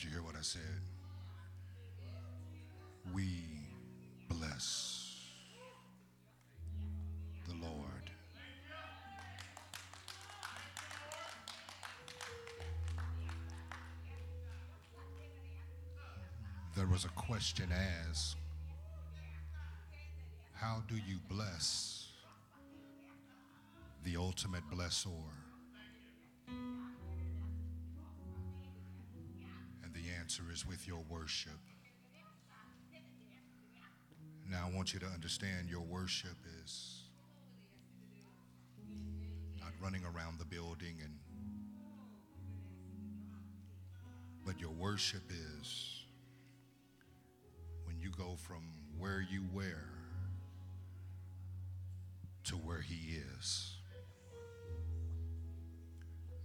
[0.00, 0.62] Did you hear what I said?
[3.12, 3.42] We
[4.30, 5.26] bless
[7.46, 8.10] the Lord.
[16.74, 18.36] There was a question asked
[20.54, 22.08] How do you bless
[24.02, 25.49] the ultimate blessor?
[30.66, 31.58] With your worship.
[34.50, 37.04] Now, I want you to understand your worship is
[39.60, 41.14] not running around the building and
[44.44, 46.04] but your worship is
[47.84, 48.62] when you go from
[48.98, 49.90] where you were
[52.44, 53.76] to where he is.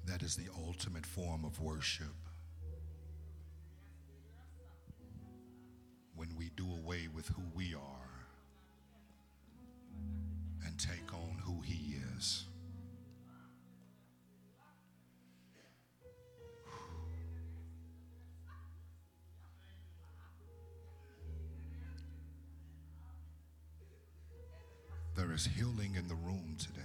[0.05, 2.24] That is the ultimate form of worship.
[6.55, 8.25] Do away with who we are
[10.65, 12.45] and take on who he is.
[25.15, 26.81] There is healing in the room today.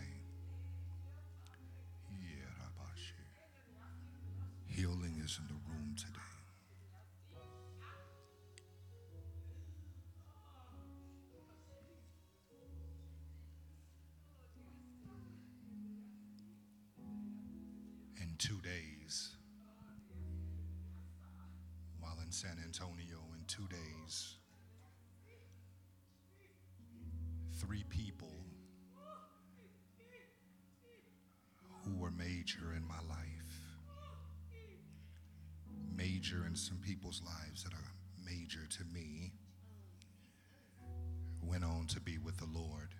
[4.68, 6.39] Healing is in the room today.
[22.30, 24.36] In San Antonio, in two days,
[27.58, 28.30] three people
[31.84, 33.58] who were major in my life,
[35.92, 37.92] major in some people's lives that are
[38.24, 39.32] major to me,
[41.42, 42.94] went on to be with the Lord.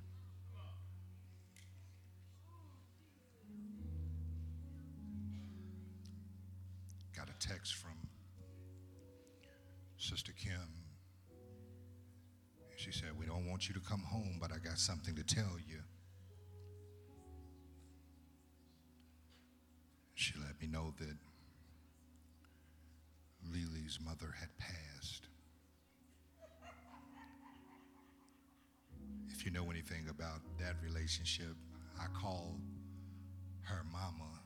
[7.16, 8.09] Got a text from
[10.10, 10.80] Sister Kim
[12.74, 15.56] she said, We don't want you to come home, but I got something to tell
[15.68, 15.78] you.
[20.14, 21.16] She let me know that
[23.52, 25.28] Lily's mother had passed.
[29.28, 31.54] If you know anything about that relationship,
[32.00, 32.56] I call
[33.62, 34.40] her mama.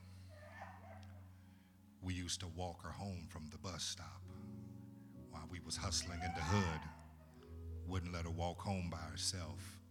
[2.03, 4.21] We used to walk her home from the bus stop
[5.35, 6.79] while we was hustling in the hood
[7.85, 9.81] wouldn't let her walk home by herself.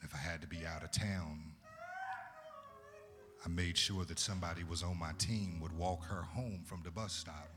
[0.00, 1.54] And if I had to be out of town,
[3.44, 6.90] I made sure that somebody was on my team would walk her home from the
[6.92, 7.50] bus stop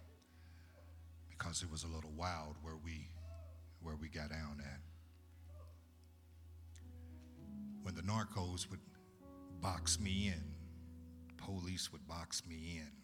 [1.30, 3.10] because it was a little wild where we
[3.84, 4.80] where we got down at.
[7.84, 8.80] When the narcos would
[9.60, 10.44] box me in,
[11.38, 13.01] police would box me in.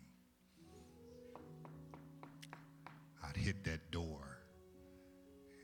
[3.23, 4.39] I'd hit that door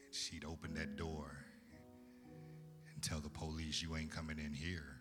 [0.06, 1.44] And she'd open that door
[2.94, 5.00] and tell the police, You ain't coming in here.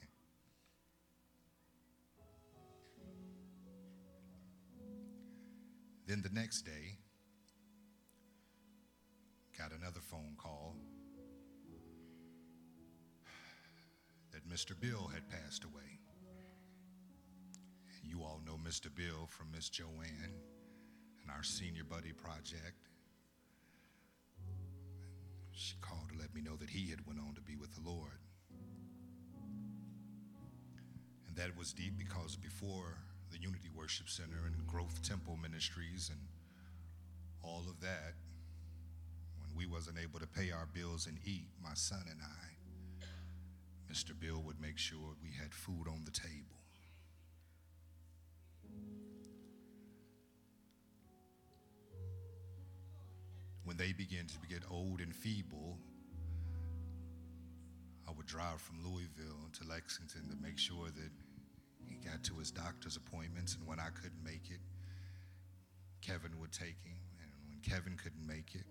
[6.06, 6.98] then the next day,
[9.58, 10.76] got another phone call
[14.32, 14.78] that Mr.
[14.78, 15.98] Bill had passed away.
[18.02, 18.94] You all know Mr.
[18.94, 20.32] Bill from Miss Joanne
[21.34, 22.76] our Senior Buddy Project
[25.62, 27.88] she called to let me know that he had went on to be with the
[27.88, 28.18] Lord.
[31.28, 32.98] And that was deep because before
[33.30, 36.20] the Unity Worship Center and Growth Temple Ministries and
[37.42, 38.14] all of that,
[39.38, 44.18] when we wasn't able to pay our bills and eat, my son and I, Mr.
[44.18, 46.61] Bill would make sure we had food on the table.
[53.64, 55.78] When they began to get old and feeble,
[58.08, 61.10] I would drive from Louisville to Lexington to make sure that
[61.86, 63.54] he got to his doctor's appointments.
[63.54, 64.60] And when I couldn't make it,
[66.00, 66.98] Kevin would take him.
[67.22, 68.66] And when Kevin couldn't make it,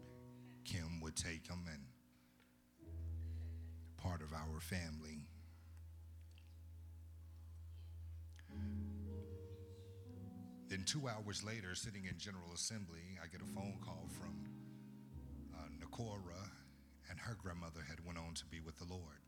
[0.66, 1.66] Kim would take him.
[1.72, 1.84] And
[4.02, 5.28] part of our family.
[10.68, 14.51] Then, two hours later, sitting in General Assembly, I get a phone call from
[15.92, 16.50] Cora
[17.10, 19.20] and her grandmother had went on to be with the Lord.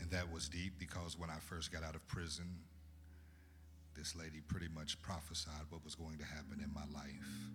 [0.00, 2.46] And that was deep because when I first got out of prison,
[3.96, 7.52] this lady pretty much prophesied what was going to happen in my life.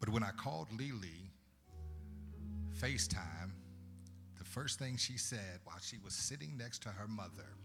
[0.00, 1.30] But when I called Lily
[2.80, 3.50] FaceTime,
[4.38, 7.56] the first thing she said while she was sitting next to her mother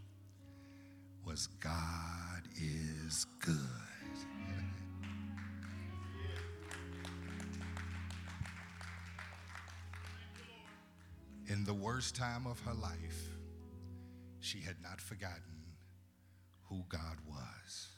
[1.26, 3.56] was, God is good.
[11.54, 13.30] In the worst time of her life,
[14.40, 15.62] she had not forgotten
[16.68, 17.90] who God was.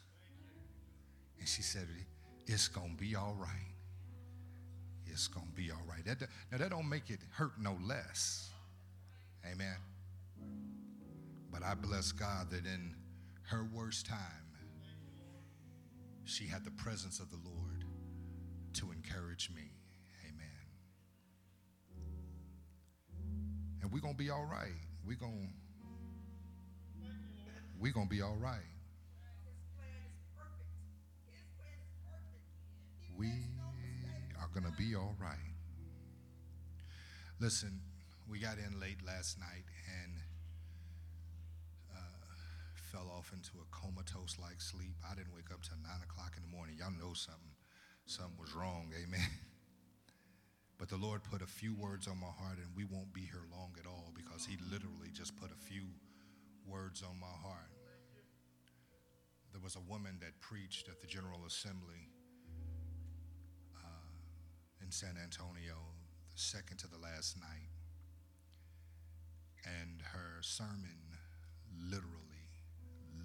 [1.38, 1.88] And she said,
[2.46, 3.72] It's going to be all right.
[5.06, 6.04] It's going to be all right.
[6.04, 8.50] That, now, that don't make it hurt no less.
[9.50, 9.76] Amen.
[11.50, 12.94] But I bless God that in
[13.44, 14.18] her worst time,
[16.24, 17.84] she had the presence of the Lord
[18.74, 19.70] to encourage me.
[23.96, 24.76] We're going to be all right.
[25.06, 25.48] We're going
[27.80, 28.60] we're going to be all right.
[33.16, 33.30] We
[34.38, 35.54] are going to be all right.
[37.40, 37.80] Listen,
[38.30, 39.64] we got in late last night
[40.02, 40.12] and
[41.96, 41.98] uh,
[42.92, 44.96] fell off into a comatose like sleep.
[45.10, 46.76] I didn't wake up till 9 o'clock in the morning.
[46.78, 47.56] Y'all know something.
[48.04, 48.92] Something was wrong.
[48.94, 49.30] Amen.
[50.78, 53.44] But the Lord put a few words on my heart, and we won't be here
[53.50, 55.84] long at all because He literally just put a few
[56.66, 57.70] words on my heart.
[59.52, 62.10] There was a woman that preached at the General Assembly
[63.74, 65.76] uh, in San Antonio,
[66.30, 67.70] the second to the last night.
[69.64, 71.16] And her sermon
[71.90, 72.52] literally,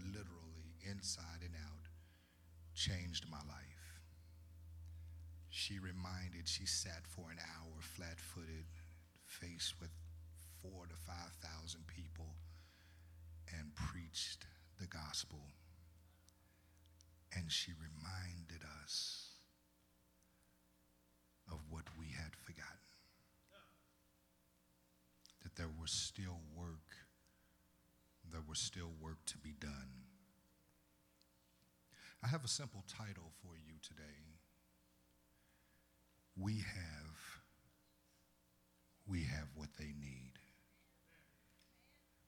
[0.08, 1.86] literally, inside and out,
[2.74, 3.71] changed my life.
[5.52, 8.66] She reminded, she sat for an hour flat footed,
[9.26, 9.92] faced with
[10.62, 12.38] four to 5,000 people,
[13.60, 14.46] and preached
[14.80, 15.40] the gospel.
[17.36, 19.28] And she reminded us
[21.52, 22.80] of what we had forgotten.
[25.44, 26.96] That there was still work,
[28.32, 30.08] there was still work to be done.
[32.24, 34.41] I have a simple title for you today.
[36.42, 37.18] We have,
[39.06, 40.42] we have what they need.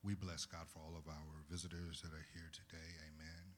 [0.06, 2.94] We bless God for all of our visitors that are here today.
[3.10, 3.57] Amen.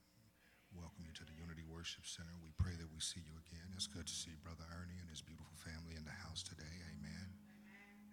[0.71, 2.31] Welcome you to the Unity Worship Center.
[2.39, 3.67] We pray that we see you again.
[3.75, 6.71] It's good to see Brother Ernie and his beautiful family in the house today.
[6.95, 7.35] Amen.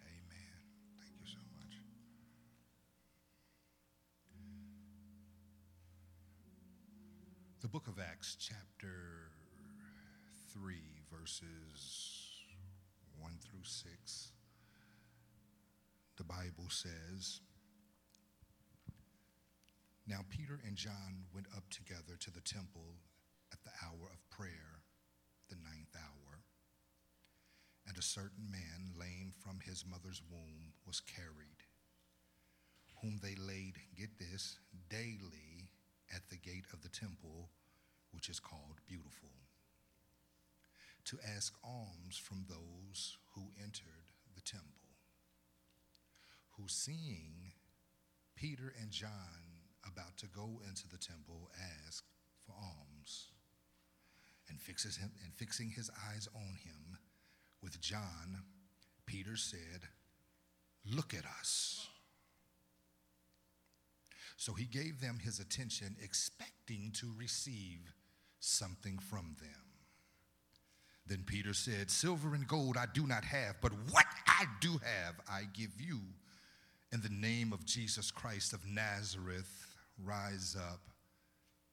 [0.02, 0.58] Amen.
[0.98, 1.78] Thank you so much.
[7.62, 9.30] The book of Acts, chapter
[10.58, 10.74] 3,
[11.06, 12.31] verses
[13.20, 14.32] 1 through 6,
[16.17, 17.41] the Bible says,
[20.06, 22.97] Now Peter and John went up together to the temple
[23.53, 24.82] at the hour of prayer,
[25.49, 26.43] the ninth hour.
[27.87, 31.67] And a certain man, lame from his mother's womb, was carried,
[33.03, 35.70] whom they laid, get this, daily
[36.14, 37.49] at the gate of the temple,
[38.12, 39.41] which is called Beautiful
[41.04, 44.68] to ask alms from those who entered the temple,
[46.56, 47.52] who seeing
[48.37, 49.11] Peter and John
[49.87, 51.50] about to go into the temple
[51.87, 52.06] asked
[52.44, 53.28] for alms.
[54.49, 56.99] And, fixes him, and fixing his eyes on him
[57.62, 58.42] with John,
[59.06, 59.88] Peter said,
[60.85, 61.88] Look at us.
[64.37, 67.92] So he gave them his attention, expecting to receive
[68.40, 69.62] something from them.
[71.06, 75.21] Then Peter said, Silver and gold I do not have, but what I do have
[75.28, 76.00] I give you.
[76.92, 80.80] In the name of Jesus Christ of Nazareth, rise up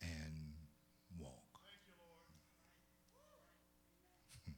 [0.01, 0.53] and
[1.19, 1.59] walk.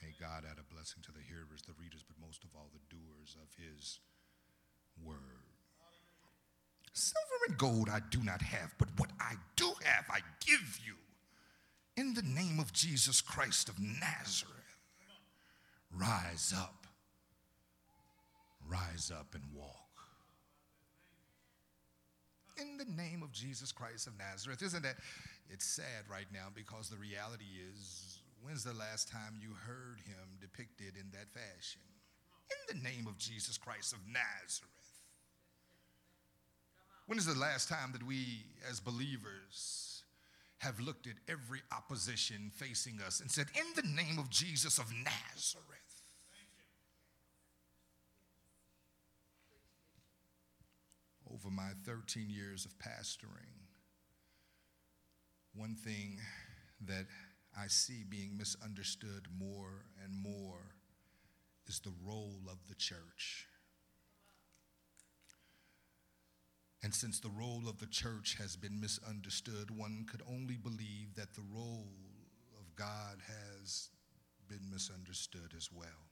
[0.00, 2.94] hey, God, add a blessing to the hearers, the readers, but most of all, the
[2.94, 4.00] doers of his
[5.02, 5.16] word.
[6.92, 10.94] Silver and gold I do not have, but what I do have I give you.
[11.96, 14.52] In the name of Jesus Christ of Nazareth,
[15.96, 16.86] rise up,
[18.68, 19.72] rise up and walk.
[22.60, 24.62] In the name of Jesus Christ of Nazareth.
[24.62, 24.96] Isn't that?
[25.48, 30.38] It's sad right now because the reality is when's the last time you heard him
[30.40, 31.82] depicted in that fashion?
[32.50, 34.70] In the name of Jesus Christ of Nazareth.
[37.06, 39.95] When is the last time that we, as believers,
[40.58, 44.92] have looked at every opposition facing us and said, In the name of Jesus of
[44.92, 45.86] Nazareth.
[51.32, 53.50] over my 13 years of pastoring,
[55.54, 56.18] one thing
[56.86, 57.06] that
[57.58, 60.74] I see being misunderstood more and more
[61.66, 63.46] is the role of the church.
[66.82, 71.34] And since the role of the church has been misunderstood, one could only believe that
[71.34, 71.88] the role
[72.60, 73.88] of God has
[74.48, 76.06] been misunderstood as well.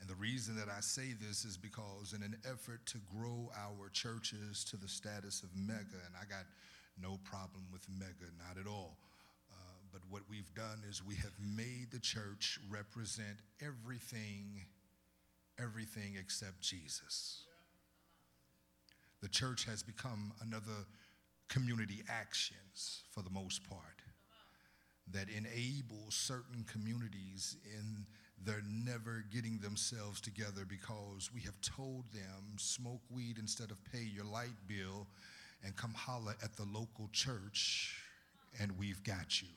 [0.00, 3.88] And the reason that I say this is because, in an effort to grow our
[3.88, 6.44] churches to the status of mega, and I got
[7.00, 8.98] no problem with mega, not at all.
[9.50, 9.56] Uh,
[9.92, 14.66] but what we've done is we have made the church represent everything,
[15.58, 17.44] everything except Jesus.
[19.26, 20.86] The church has become another
[21.48, 24.00] community actions for the most part
[25.10, 28.06] that enable certain communities in
[28.44, 34.04] their never getting themselves together because we have told them smoke weed instead of pay
[34.04, 35.08] your light bill
[35.64, 37.96] and come holler at the local church
[38.60, 39.48] and we've got you.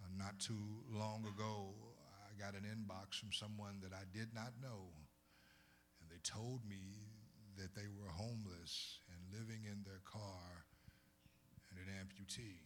[0.00, 1.74] Uh, not too long ago,
[2.24, 4.86] I got an inbox from someone that I did not know,
[6.16, 7.10] they told me
[7.58, 10.64] that they were homeless and living in their car
[11.70, 12.60] and an amputee.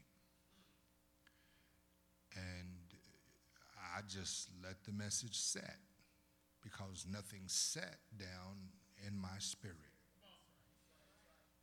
[2.36, 2.94] And
[3.96, 5.78] I just let the message set
[6.62, 8.70] because nothing sat down
[9.06, 9.89] in my spirit.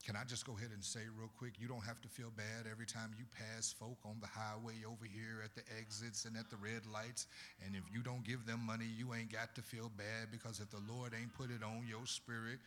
[0.08, 2.64] Can I just go ahead and say real quick, you don't have to feel bad
[2.64, 6.50] every time you pass folk on the highway over here at the exits and at
[6.50, 7.28] the red lights.
[7.60, 10.72] And if you don't give them money, you ain't got to feel bad because if
[10.72, 12.64] the Lord ain't put it on your spirit,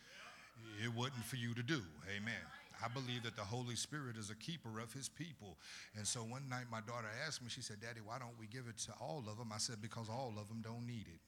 [0.85, 1.81] it wasn't for you to do.
[2.15, 2.45] Amen.
[2.77, 5.57] I believe that the Holy Spirit is a keeper of his people.
[5.97, 8.69] And so one night my daughter asked me, she said, Daddy, why don't we give
[8.69, 9.49] it to all of them?
[9.49, 11.21] I said, because all of them don't need it.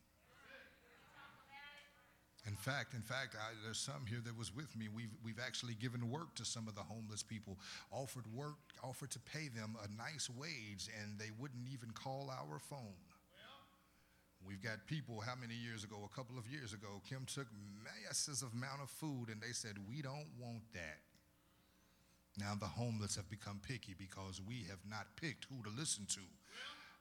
[2.45, 4.89] In fact, in fact, I, there's some here that was with me.
[4.93, 7.57] We've, we've actually given work to some of the homeless people,
[7.89, 12.59] offered work, offered to pay them a nice wage, and they wouldn't even call our
[12.59, 12.99] phone.
[14.45, 15.95] We've got people, how many years ago?
[16.03, 17.47] A couple of years ago, Kim took
[17.79, 20.99] masses of amount of food, and they said, we don't want that.
[22.37, 26.21] Now the homeless have become picky because we have not picked who to listen to,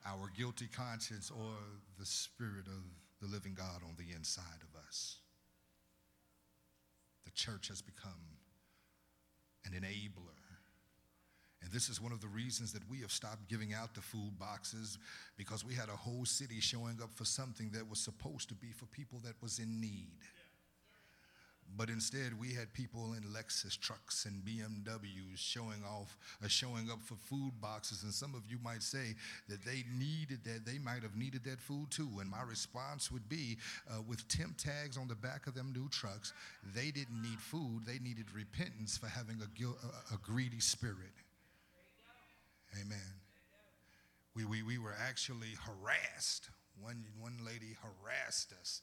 [0.06, 1.50] our guilty conscience or
[1.98, 2.84] the spirit of
[3.20, 5.21] the living God on the inside of us
[7.32, 8.12] the church has become
[9.64, 10.38] an enabler.
[11.62, 14.38] And this is one of the reasons that we have stopped giving out the food
[14.38, 14.98] boxes
[15.36, 18.72] because we had a whole city showing up for something that was supposed to be
[18.72, 20.18] for people that was in need.
[21.76, 27.02] But instead, we had people in Lexus trucks and BMWs showing off, uh, showing up
[27.02, 28.02] for food boxes.
[28.02, 29.14] And some of you might say
[29.48, 32.08] that they needed that, they might have needed that food too.
[32.20, 33.56] And my response would be,
[33.90, 36.32] uh, with temp tags on the back of them new trucks,
[36.74, 37.82] they didn't need food.
[37.86, 41.14] They needed repentance for having a, a, a greedy spirit.
[42.80, 42.98] Amen.
[44.34, 46.50] We, we, we were actually harassed.
[46.80, 48.82] One, one lady harassed us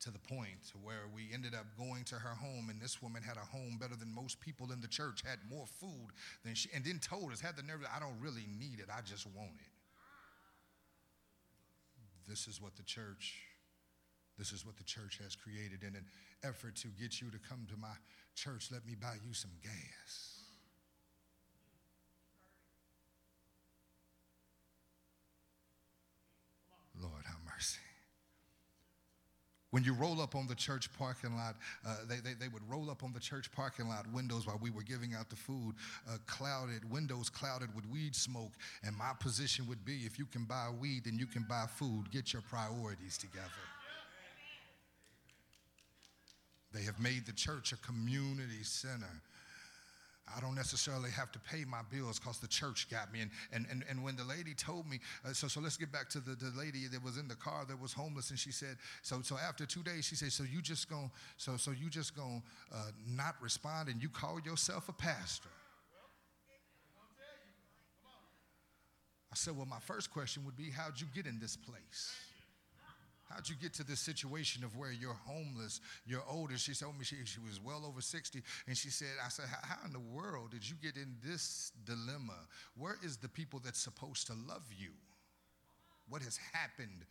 [0.00, 3.36] to the point where we ended up going to her home and this woman had
[3.36, 6.12] a home better than most people in the church had more food
[6.44, 9.00] than she and then told us had the nerve i don't really need it i
[9.00, 9.72] just want it.
[12.28, 13.40] This is what the church
[14.38, 16.04] this is what the church has created in an
[16.44, 17.96] effort to get you to come to my
[18.34, 18.68] church.
[18.70, 20.36] Let me buy you some gas
[27.02, 27.78] lord have mercy
[29.76, 31.54] when you roll up on the church parking lot,
[31.86, 34.70] uh, they, they, they, would roll up on the church parking lot windows while we
[34.70, 35.74] were giving out the food,
[36.08, 38.52] uh, clouded, windows clouded with weed smoke.
[38.82, 42.10] And my position would be if you can buy weed, then you can buy food.
[42.10, 43.44] Get your priorities together.
[46.72, 49.20] They have made the church a community center.
[50.34, 53.20] I don't necessarily have to pay my bills because the church got me.
[53.20, 56.08] And, and, and, and when the lady told me, uh, so, so let's get back
[56.10, 58.30] to the, the lady that was in the car that was homeless.
[58.30, 61.56] And she said, so, so after two days, she said, so you just going so,
[61.56, 65.48] so you just going to uh, not respond and you call yourself a pastor.
[69.30, 72.14] I said, well, my first question would be, how'd you get in this place?
[73.28, 76.56] How'd you get to this situation of where you're homeless, you're older?
[76.56, 78.40] She told me she, she was well over 60.
[78.68, 82.38] And she said, I said, how in the world did you get in this dilemma?
[82.76, 84.90] Where is the people that's supposed to love you?
[86.08, 87.04] What has happened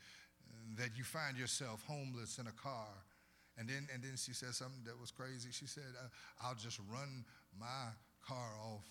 [0.77, 2.87] that you find yourself homeless in a car?
[3.57, 5.49] And then, and then she said something that was crazy.
[5.51, 6.07] She said, uh,
[6.41, 7.25] I'll just run
[7.59, 7.91] my
[8.25, 8.83] car off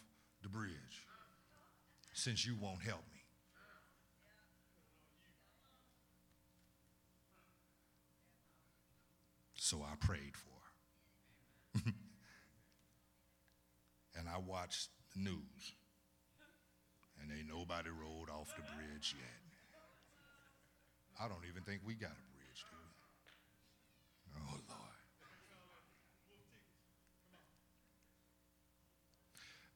[0.42, 1.06] the bridge
[2.12, 3.13] since you won't help me.
[9.64, 11.80] So I prayed for
[14.14, 15.72] and I watched the news.
[17.18, 19.40] And ain't nobody rolled off the bridge yet.
[21.18, 22.76] I don't even think we got a bridge, do
[24.36, 24.42] we?
[24.52, 24.83] Oh, Lord.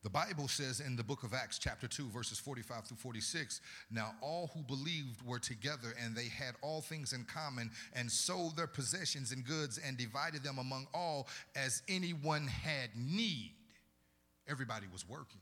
[0.05, 4.15] The Bible says in the book of Acts, chapter 2, verses 45 through 46 Now
[4.23, 8.69] all who believed were together, and they had all things in common, and sold their
[8.69, 11.27] possessions and goods, and divided them among all
[11.57, 13.55] as anyone had need.
[14.47, 15.41] Everybody was working.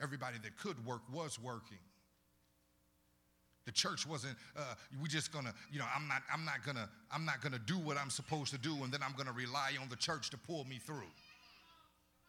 [0.00, 1.78] Everybody that could work was working.
[3.66, 7.24] The church wasn't, uh, we just gonna, you know, I'm not, I'm not gonna, I'm
[7.24, 9.96] not gonna do what I'm supposed to do, and then I'm gonna rely on the
[9.96, 11.10] church to pull me through.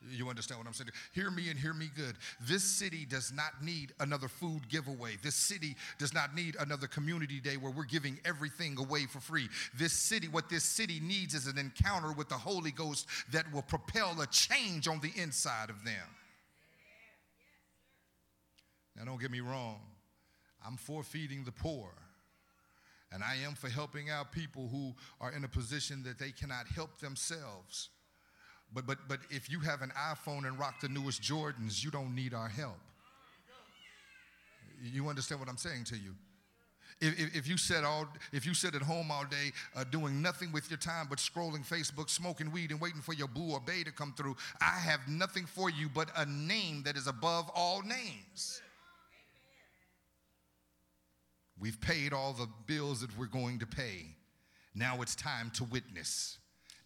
[0.10, 0.90] You understand what I'm saying?
[1.14, 2.16] Hear me and hear me good.
[2.42, 5.18] This city does not need another food giveaway.
[5.22, 9.48] This city does not need another community day where we're giving everything away for free.
[9.78, 13.62] This city, what this city needs is an encounter with the Holy Ghost that will
[13.62, 16.08] propel a change on the inside of them.
[18.98, 19.80] Now, don't get me wrong,
[20.66, 21.90] I'm for feeding the poor.
[23.14, 26.68] And I am for helping out people who are in a position that they cannot
[26.68, 27.90] help themselves.
[28.74, 32.16] But, but, but if you have an iPhone and rock the newest Jordans, you don't
[32.16, 32.80] need our help.
[34.82, 36.16] You understand what I'm saying to you?
[37.02, 40.22] If, if, if you sit all, if you sit at home all day uh, doing
[40.22, 43.60] nothing with your time but scrolling Facebook, smoking weed, and waiting for your boo or
[43.60, 47.50] bae to come through, I have nothing for you but a name that is above
[47.56, 48.62] all names.
[51.60, 54.16] We've paid all the bills that we're going to pay.
[54.74, 56.38] Now it's time to witness.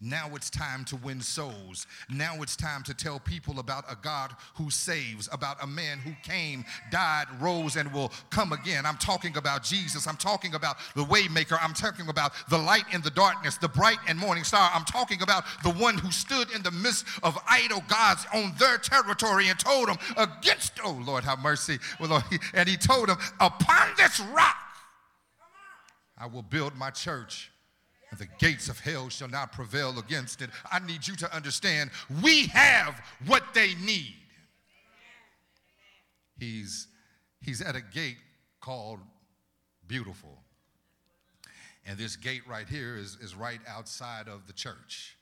[0.01, 1.87] Now it's time to win souls.
[2.09, 6.11] Now it's time to tell people about a God who saves, about a man who
[6.21, 8.85] came, died, rose, and will come again.
[8.85, 10.05] I'm talking about Jesus.
[10.05, 11.57] I'm talking about the waymaker.
[11.61, 14.69] I'm talking about the light in the darkness, the bright and morning star.
[14.73, 18.77] I'm talking about the one who stood in the midst of idol gods on their
[18.77, 21.79] territory and told them against, oh Lord, have mercy.
[22.01, 22.21] Well,
[22.53, 24.57] and he told them, upon this rock,
[26.17, 27.51] I will build my church
[28.17, 30.49] the gates of hell shall not prevail against it.
[30.71, 31.89] I need you to understand
[32.23, 34.15] we have what they need.
[36.37, 36.87] He's,
[37.41, 38.17] he's at a gate
[38.59, 38.99] called
[39.87, 40.39] Beautiful.
[41.85, 45.15] And this gate right here is, is right outside of the church.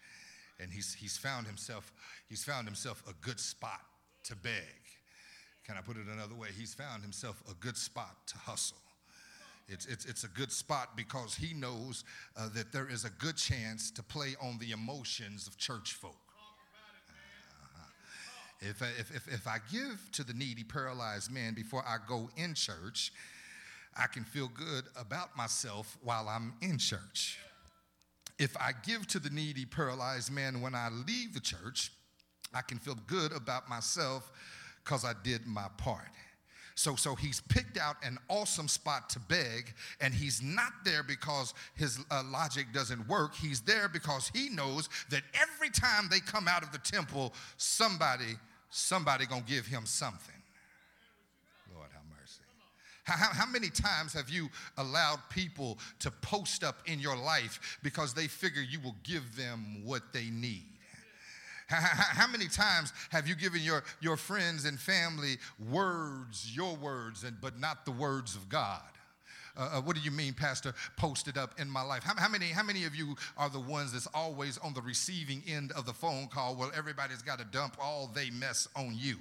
[0.60, 1.92] And he's, he's, found himself,
[2.30, 3.82] he's found himself a good spot
[4.26, 4.54] to beg.
[5.66, 6.50] Can I put it another way?
[6.58, 8.78] He's found himself a good spot to hustle.
[9.68, 12.04] It's, it's, it's a good spot because he knows
[12.36, 16.16] uh, that there is a good chance to play on the emotions of church folk.
[17.64, 18.70] Uh-huh.
[18.70, 22.54] If, if, if, if I give to the needy, paralyzed man before I go in
[22.54, 23.14] church,
[23.98, 27.40] I can feel good about myself while I'm in church.
[28.40, 31.92] If I give to the needy, paralyzed man when I leave the church,
[32.54, 34.32] I can feel good about myself
[34.84, 36.10] because I did my part.
[36.76, 41.54] So, so he's picked out an awesome spot to beg, and he's not there because
[41.76, 43.36] his uh, logic doesn't work.
[43.36, 48.36] He's there because he knows that every time they come out of the temple, somebody,
[48.70, 50.34] somebody gonna give him something.
[51.76, 52.42] Lord have mercy.
[53.04, 58.14] How, how many times have you allowed people to post up in your life because
[58.14, 60.73] they figure you will give them what they need?
[61.68, 65.38] How many times have you given your, your friends and family
[65.72, 68.82] words, your words, and, but not the words of God?
[69.56, 70.74] Uh, uh, what do you mean, Pastor?
[70.98, 72.04] Posted up in my life.
[72.04, 72.48] How, how, many?
[72.48, 75.94] How many of you are the ones that's always on the receiving end of the
[75.94, 76.56] phone call?
[76.56, 79.18] Well, everybody's got to dump all they mess on you.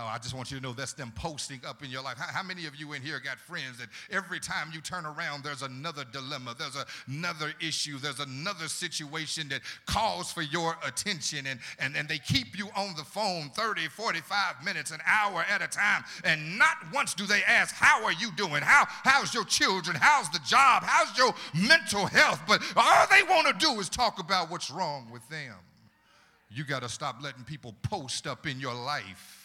[0.00, 2.18] Oh, I just want you to know that's them posting up in your life.
[2.18, 5.42] How, how, many of you in here got friends that every time you turn around,
[5.42, 6.76] there's another dilemma, there's
[7.08, 12.56] another issue, there's another situation that calls for your attention, and, and, and they keep
[12.56, 17.12] you on the phone 30, 45 minutes, an hour at a time, and not once
[17.12, 18.62] do they ask, How are you doing?
[18.62, 19.96] How, how's your children?
[19.98, 20.84] How's the job?
[20.84, 21.34] How's your
[21.66, 22.40] mental health?
[22.46, 25.56] But all they want to do is talk about what's wrong with them.
[26.52, 29.37] You got to stop letting people post up in your life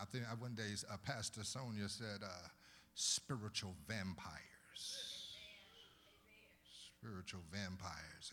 [0.00, 2.48] I think one day uh, Pastor Sonia said, uh,
[2.94, 4.40] spiritual vampires.
[6.98, 8.32] Spiritual vampires.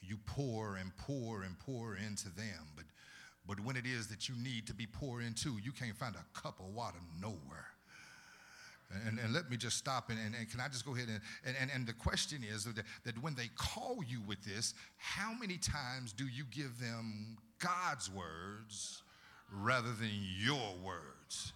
[0.00, 2.84] You pour and pour and pour into them, but,
[3.46, 6.38] but when it is that you need to be poured into, you can't find a
[6.38, 7.66] cup of water nowhere.
[9.04, 11.56] And, and, let me just stop and, and, and, can I just go ahead and,
[11.60, 15.56] and, and, the question is that, that when they call you with this, how many
[15.56, 19.02] times do you give them God's words
[19.50, 21.52] rather than your words.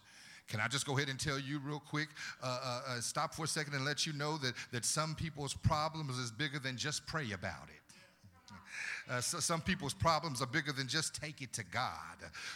[0.48, 2.08] Can I just go ahead and tell you real quick?
[2.42, 5.54] Uh, uh, uh, stop for a second and let you know that, that some people's
[5.54, 7.79] problems is bigger than just pray about it.
[9.10, 11.90] Uh, so some people's problems are bigger than just take it to God.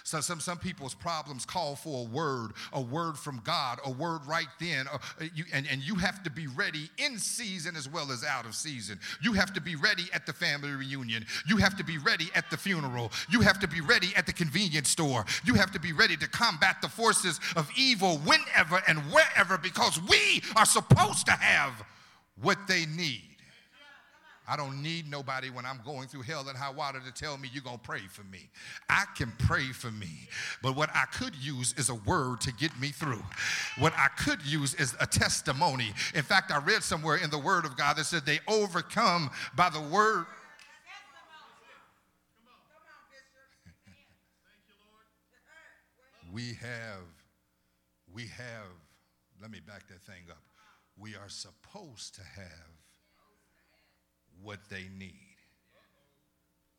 [0.04, 4.20] So some, some people's problems call for a word, a word from God, a word
[4.24, 4.86] right then.
[4.92, 4.98] Uh,
[5.34, 8.54] you, and, and you have to be ready in season as well as out of
[8.54, 9.00] season.
[9.20, 11.26] You have to be ready at the family reunion.
[11.44, 13.10] You have to be ready at the funeral.
[13.28, 15.24] You have to be ready at the convenience store.
[15.44, 20.00] You have to be ready to combat the forces of evil whenever and wherever because
[20.08, 21.84] we are supposed to have
[22.40, 23.34] what they need.
[24.46, 27.48] I don't need nobody when I'm going through hell and high water to tell me
[27.52, 28.50] you're going to pray for me.
[28.90, 30.28] I can pray for me.
[30.62, 33.22] But what I could use is a word to get me through.
[33.78, 35.94] What I could use is a testimony.
[36.14, 39.70] In fact, I read somewhere in the word of God that said they overcome by
[39.70, 40.26] the word.
[46.35, 47.00] we have,
[48.12, 48.66] we have,
[49.40, 50.42] let me back that thing up.
[50.98, 52.73] We are supposed to have
[54.44, 55.23] what they need.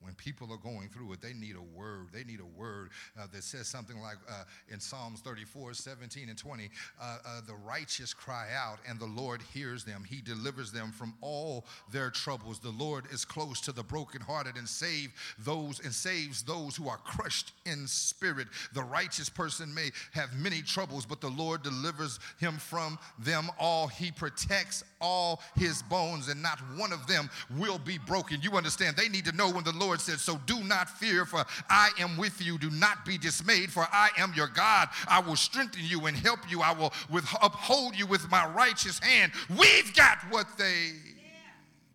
[0.05, 2.09] When people are going through it, they need a word.
[2.13, 6.37] They need a word uh, that says something like uh, in Psalms 34, 17, and
[6.37, 6.69] 20
[7.01, 10.03] uh, uh, the righteous cry out, and the Lord hears them.
[10.07, 12.59] He delivers them from all their troubles.
[12.59, 16.97] The Lord is close to the brokenhearted and save those and saves those who are
[16.97, 18.47] crushed in spirit.
[18.73, 23.87] The righteous person may have many troubles, but the Lord delivers him from them all.
[23.87, 28.41] He protects all his bones, and not one of them will be broken.
[28.41, 28.95] You understand?
[28.95, 32.17] They need to know when the Lord said, So do not fear, for I am
[32.17, 32.57] with you.
[32.57, 34.89] Do not be dismayed, for I am your God.
[35.07, 36.61] I will strengthen you and help you.
[36.61, 39.31] I will with, uphold you with my righteous hand.
[39.49, 40.91] We've got what they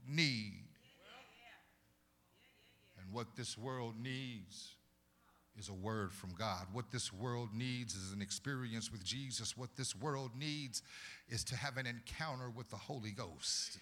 [0.08, 0.54] need.
[3.02, 4.74] And what this world needs
[5.58, 6.66] is a word from God.
[6.72, 9.56] What this world needs is an experience with Jesus.
[9.56, 10.82] What this world needs
[11.28, 13.78] is to have an encounter with the Holy Ghost.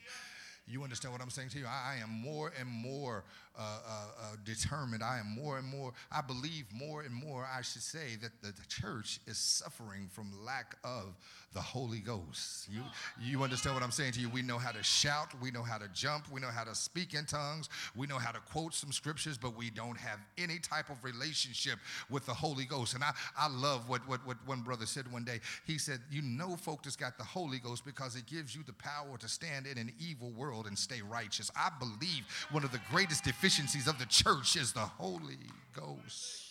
[0.69, 1.67] You understand what I'm saying to you?
[1.67, 3.25] I, I am more and more
[3.59, 5.03] uh, uh, uh, determined.
[5.03, 8.49] I am more and more, I believe more and more, I should say, that the,
[8.49, 11.17] the church is suffering from lack of
[11.55, 12.69] the Holy Ghost.
[12.71, 12.83] You,
[13.21, 14.29] you understand what I'm saying to you?
[14.29, 17.15] We know how to shout, we know how to jump, we know how to speak
[17.15, 20.91] in tongues, we know how to quote some scriptures, but we don't have any type
[20.91, 21.79] of relationship
[22.11, 22.95] with the Holy Ghost.
[22.95, 25.41] And I, I love what, what, what one brother said one day.
[25.67, 28.75] He said, You know, folk that's got the Holy Ghost because it gives you the
[28.75, 31.51] power to stand in an evil world and stay righteous.
[31.57, 35.39] I believe one of the greatest deficiencies of the church is the Holy
[35.75, 36.45] Ghost.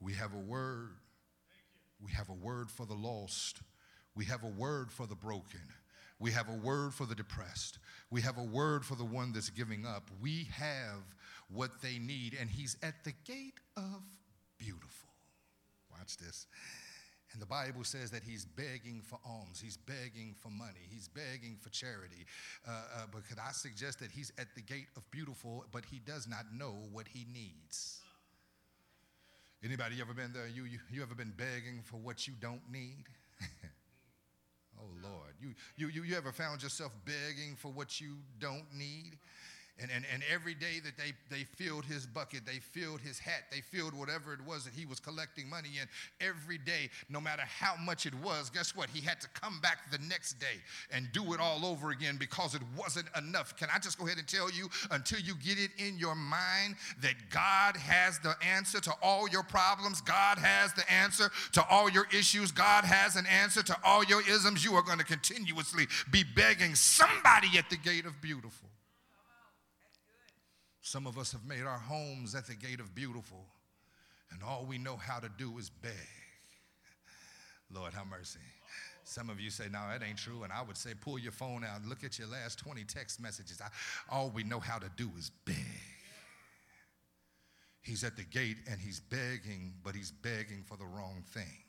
[0.00, 0.90] We have a word.
[2.04, 3.60] We have a word for the lost.
[4.14, 5.62] We have a word for the broken.
[6.18, 7.78] We have a word for the depressed.
[8.10, 10.10] We have a word for the one that's giving up.
[10.20, 11.02] We have
[11.48, 14.02] what they need, and He's at the gate of
[14.58, 15.08] beautiful.
[15.90, 16.46] Watch this.
[17.34, 21.58] And the Bible says that he's begging for alms, he's begging for money, he's begging
[21.60, 22.26] for charity.
[22.66, 25.98] Uh, uh, but could I suggest that he's at the gate of beautiful, but he
[25.98, 28.00] does not know what he needs?
[29.64, 30.46] Anybody ever been there?
[30.46, 33.06] You, you, you ever been begging for what you don't need?
[34.78, 35.34] oh, Lord.
[35.40, 39.18] You, you, you, you ever found yourself begging for what you don't need?
[39.80, 43.42] And, and, and every day that they, they filled his bucket, they filled his hat,
[43.50, 45.88] they filled whatever it was that he was collecting money in,
[46.24, 48.88] every day, no matter how much it was, guess what?
[48.88, 52.54] He had to come back the next day and do it all over again because
[52.54, 53.56] it wasn't enough.
[53.56, 56.76] Can I just go ahead and tell you until you get it in your mind
[57.02, 61.90] that God has the answer to all your problems, God has the answer to all
[61.90, 65.88] your issues, God has an answer to all your isms, you are going to continuously
[66.12, 68.68] be begging somebody at the gate of beautiful.
[70.84, 73.46] Some of us have made our homes at the gate of beautiful,
[74.30, 75.90] and all we know how to do is beg.
[77.72, 78.38] Lord, have mercy.
[79.02, 80.42] Some of you say, no, that ain't true.
[80.42, 83.62] And I would say, pull your phone out look at your last 20 text messages.
[83.62, 83.68] I,
[84.14, 85.56] all we know how to do is beg.
[87.80, 91.63] He's at the gate and he's begging, but he's begging for the wrong thing.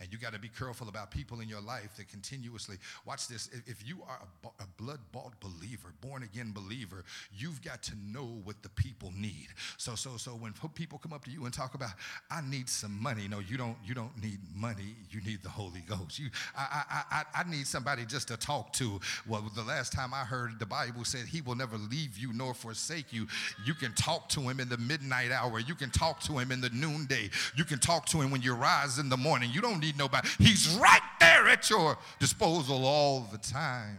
[0.00, 2.76] And you got to be careful about people in your life that continuously,
[3.06, 7.04] watch this, if you are a, blood bought believer, born again believer,
[7.36, 9.48] you've got to know what the people need.
[9.76, 11.90] So, so, so when people come up to you and talk about,
[12.30, 15.82] I need some money, no, you don't, you don't need money, you need the Holy
[15.88, 16.18] Ghost.
[16.18, 19.00] You, I, I, I, I need somebody just to talk to.
[19.28, 22.54] Well, the last time I heard the Bible said, He will never leave you nor
[22.54, 23.26] forsake you.
[23.64, 26.60] You can talk to Him in the midnight hour, you can talk to Him in
[26.60, 29.50] the noonday, you can talk to Him when you rise in the morning.
[29.52, 30.28] You don't need need nobody.
[30.38, 33.98] He's right there at your disposal all the time.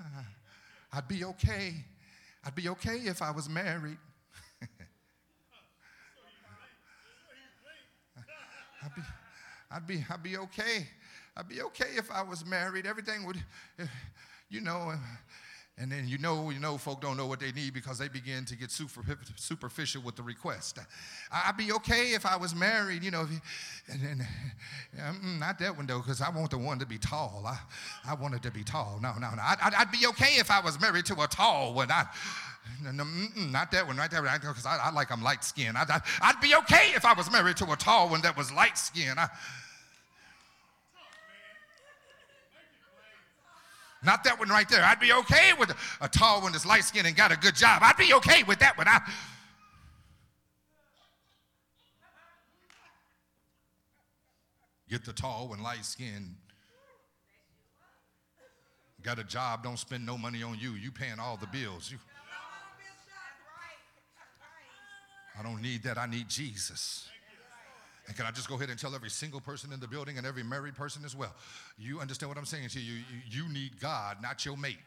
[0.92, 1.74] I'd be okay.
[2.44, 3.96] I'd be okay if I was married.
[8.82, 9.02] I'd be,
[9.70, 10.86] I'd be, I'd be okay.
[11.36, 12.86] I'd be okay if I was married.
[12.86, 13.42] Everything would,
[14.48, 14.92] you know,
[15.76, 18.44] and then you know, you know, folk don't know what they need because they begin
[18.44, 19.02] to get super,
[19.36, 20.78] superficial with the request.
[21.32, 23.26] I'd be okay if I was married, you know,
[23.88, 24.22] and, and
[25.04, 27.42] um, not that one though, because I want the one to be tall.
[27.44, 27.58] I,
[28.08, 29.00] I want it to be tall.
[29.02, 29.42] No, no, no.
[29.42, 31.90] I'd, I'd be okay if I was married to a tall one.
[31.90, 32.06] I,
[32.82, 33.04] no,
[33.36, 35.76] not that one, right there, because I, I like them light skinned.
[35.76, 38.78] I'd, I'd be okay if I was married to a tall one that was light
[38.78, 39.18] skinned.
[44.04, 44.84] Not that one right there.
[44.84, 47.82] I'd be okay with a tall one that's light skinned and got a good job.
[47.82, 48.88] I'd be okay with that one.
[48.88, 49.00] I,
[54.88, 56.36] Get the tall one, light skinned.
[59.02, 60.72] Got a job, don't spend no money on you.
[60.72, 61.90] You paying all the bills.
[61.90, 61.98] You,
[65.38, 65.98] I don't need that.
[65.98, 67.08] I need Jesus.
[68.06, 70.26] And can I just go ahead and tell every single person in the building and
[70.26, 71.34] every married person as well?
[71.78, 72.94] You understand what I'm saying to you?
[73.30, 74.78] You, you need God, not your mate.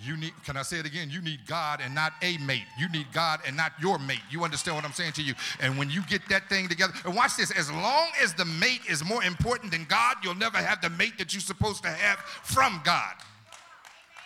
[0.00, 1.10] You need, can I say it again?
[1.10, 2.62] You need God and not a mate.
[2.78, 4.20] You need God and not your mate.
[4.30, 5.34] You understand what I'm saying to you?
[5.60, 8.82] And when you get that thing together, and watch this, as long as the mate
[8.88, 12.18] is more important than God, you'll never have the mate that you're supposed to have
[12.20, 13.14] from God.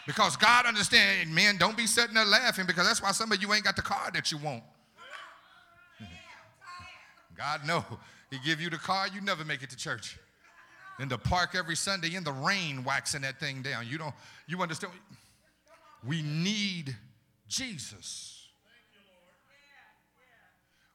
[0.06, 3.52] Because God understands, men, don't be sitting there laughing because that's why some of you
[3.54, 4.62] ain't got the car that you want.
[7.42, 7.84] God know.
[8.30, 10.16] He give you the car, you never make it to church.
[11.00, 13.86] In the park every Sunday in the rain waxing that thing down.
[13.88, 14.14] You don't,
[14.46, 14.92] you understand?
[16.06, 16.96] We need
[17.48, 18.38] Jesus.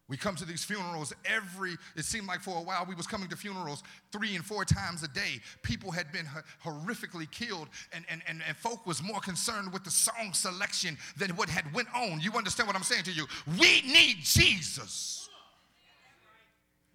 [0.07, 3.27] We come to these funerals every, it seemed like for a while we was coming
[3.27, 3.83] to funerals
[4.13, 5.41] three and four times a day.
[5.63, 6.25] People had been
[6.63, 11.31] horrifically killed and, and, and, and folk was more concerned with the song selection than
[11.31, 12.21] what had went on.
[12.21, 13.25] You understand what I'm saying to you?
[13.59, 15.26] We need Jesus.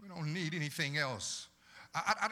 [0.03, 1.49] We don't need anything else.
[1.95, 2.29] I, I,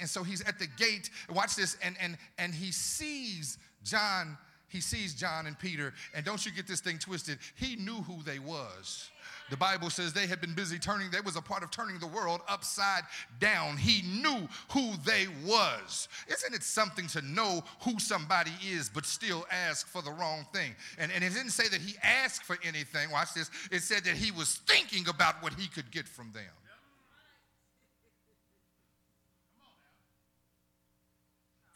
[0.00, 1.10] and so he's at the gate.
[1.28, 4.38] Watch this, and and and he sees John.
[4.68, 7.38] He sees John and Peter, and don't you get this thing twisted?
[7.56, 9.10] He knew who they was.
[9.50, 12.06] The Bible says they had been busy turning, they was a part of turning the
[12.06, 13.02] world upside
[13.40, 13.76] down.
[13.76, 16.06] He knew who they was.
[16.28, 20.76] Isn't it something to know who somebody is, but still ask for the wrong thing?
[20.98, 23.10] And, and it didn't say that he asked for anything.
[23.10, 23.50] Watch this.
[23.72, 26.44] It said that he was thinking about what he could get from them.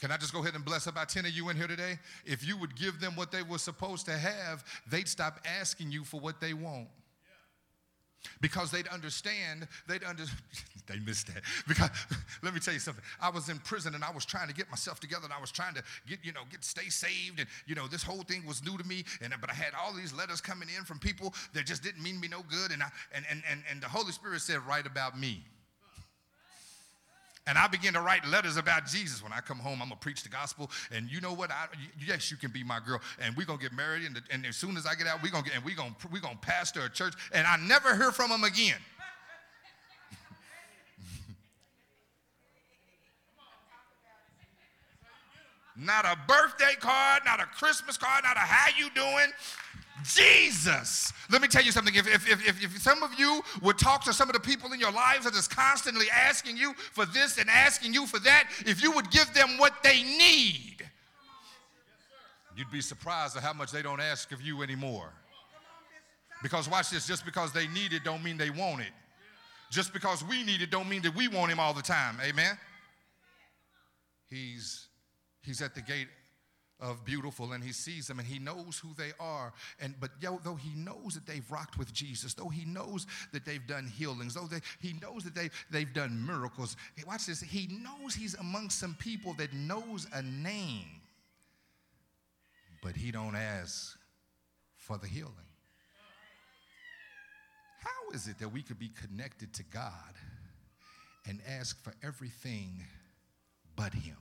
[0.05, 1.99] Can I just go ahead and bless about 10 of you in here today?
[2.27, 6.05] If you would give them what they were supposed to have, they'd stop asking you
[6.05, 6.89] for what they want.
[8.43, 10.25] Because they'd understand, they'd under,
[10.89, 11.43] they missed that.
[11.67, 11.89] Because
[12.43, 13.03] let me tell you something.
[13.19, 15.51] I was in prison and I was trying to get myself together and I was
[15.51, 18.63] trying to get, you know, get stay saved and you know, this whole thing was
[18.63, 19.05] new to me.
[19.23, 22.21] And but I had all these letters coming in from people that just didn't mean
[22.21, 22.73] me no good.
[22.73, 25.45] And I and and and, and the Holy Spirit said, write about me.
[27.47, 29.23] And I begin to write letters about Jesus.
[29.23, 30.71] When I come home, I'm going to preach the gospel.
[30.91, 31.51] And you know what?
[31.51, 31.67] I,
[32.05, 33.03] yes, you can be my girl.
[33.21, 34.05] And we're going to get married.
[34.05, 35.77] And, the, and, as soon as I get out, we're going to get, and we're
[35.77, 37.13] going going to pastor a church.
[37.33, 38.79] And I never hear from him again.
[45.77, 49.31] not a birthday card, not a Christmas card, not a how you doing.
[50.03, 51.13] Jesus.
[51.31, 51.95] Let me tell you something.
[51.95, 54.81] If, if, if, if, some of you would talk to some of the people in
[54.81, 58.83] your lives that is constantly asking you for this and asking you for that, if
[58.83, 60.79] you would give them what they need,
[62.57, 65.13] you'd be surprised at how much they don't ask of you anymore.
[66.43, 68.93] Because watch this, just because they need it don't mean they want it.
[69.71, 72.17] Just because we need it don't mean that we want him all the time.
[72.23, 72.59] Amen.
[74.29, 74.89] He's
[75.43, 76.09] he's at the gate
[76.85, 79.53] of beautiful and he sees them and he knows who they are.
[79.81, 83.67] And but though he knows that they've rocked with jesus though he knows that they've
[83.67, 86.77] done healings though they, he knows that they, they've done miracles.
[87.07, 87.41] Watch this.
[87.41, 91.01] He knows he's among some people that knows a name
[92.83, 93.97] but he don't ask
[94.77, 95.33] for the healing.
[97.81, 100.15] How is it that we could be connected to god
[101.27, 102.85] and ask for everything
[103.75, 104.17] but him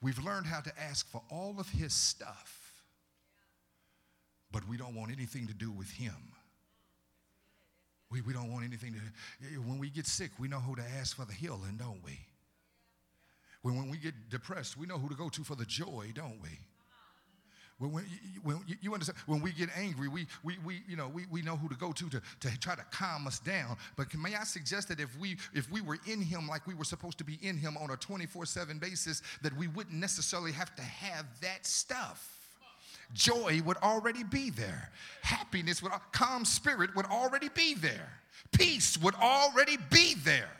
[0.00, 2.84] We've learned how to ask for all of his stuff,
[4.52, 6.14] but we don't want anything to do with him.
[8.10, 11.16] We, we don't want anything to, when we get sick, we know who to ask
[11.16, 12.18] for the healing, don't we?
[13.62, 16.40] When, when we get depressed, we know who to go to for the joy, don't
[16.42, 16.60] we?
[17.78, 18.04] When, when,
[18.42, 21.56] when you understand, when we get angry, we, we, we, you know, we, we know
[21.56, 23.76] who to go to, to to try to calm us down.
[23.96, 26.84] But may I suggest that if we, if we were in Him like we were
[26.84, 30.74] supposed to be in Him on a 24 7 basis, that we wouldn't necessarily have
[30.76, 32.34] to have that stuff
[33.14, 34.90] joy would already be there.
[35.22, 38.10] Happiness would, calm spirit would already be there.
[38.52, 40.50] Peace would already be there.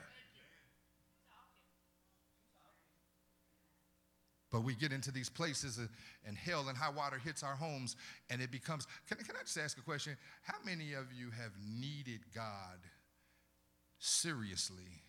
[4.50, 5.78] But we get into these places
[6.26, 7.96] and hell and high water hits our homes
[8.30, 8.86] and it becomes.
[9.06, 10.16] Can, can I just ask a question?
[10.42, 12.78] How many of you have needed God
[13.98, 15.02] seriously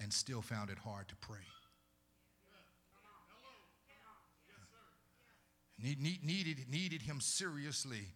[0.00, 1.38] and still found it hard to pray?
[5.82, 8.06] Need, need, needed, needed Him seriously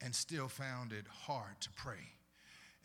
[0.00, 2.12] and still found it hard to pray.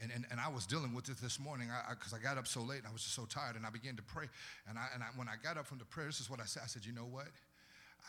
[0.01, 2.37] And, and, and I was dealing with it this morning because I, I, I, got
[2.37, 4.25] up so late and I was just so tired and I began to pray.
[4.67, 6.45] And, I, and I, when I got up from the prayer, this is what I
[6.45, 6.63] said.
[6.63, 7.27] I said, you know what?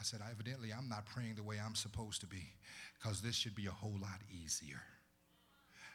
[0.01, 2.55] I said, evidently I'm not praying the way I'm supposed to be
[2.99, 4.81] because this should be a whole lot easier.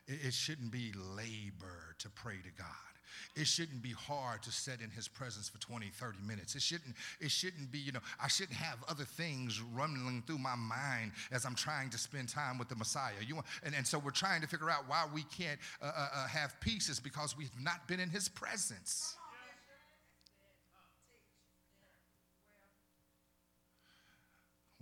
[0.08, 2.97] It, it shouldn't be labor to pray to God.
[3.36, 6.56] It shouldn't be hard to sit in his presence for 20, 30 minutes.
[6.56, 10.56] It shouldn't, it shouldn't be, you know, I shouldn't have other things running through my
[10.56, 13.14] mind as I'm trying to spend time with the Messiah.
[13.26, 16.28] You and, and so we're trying to figure out why we can't uh, uh, uh
[16.28, 19.16] have peace is because we've not been in his presence.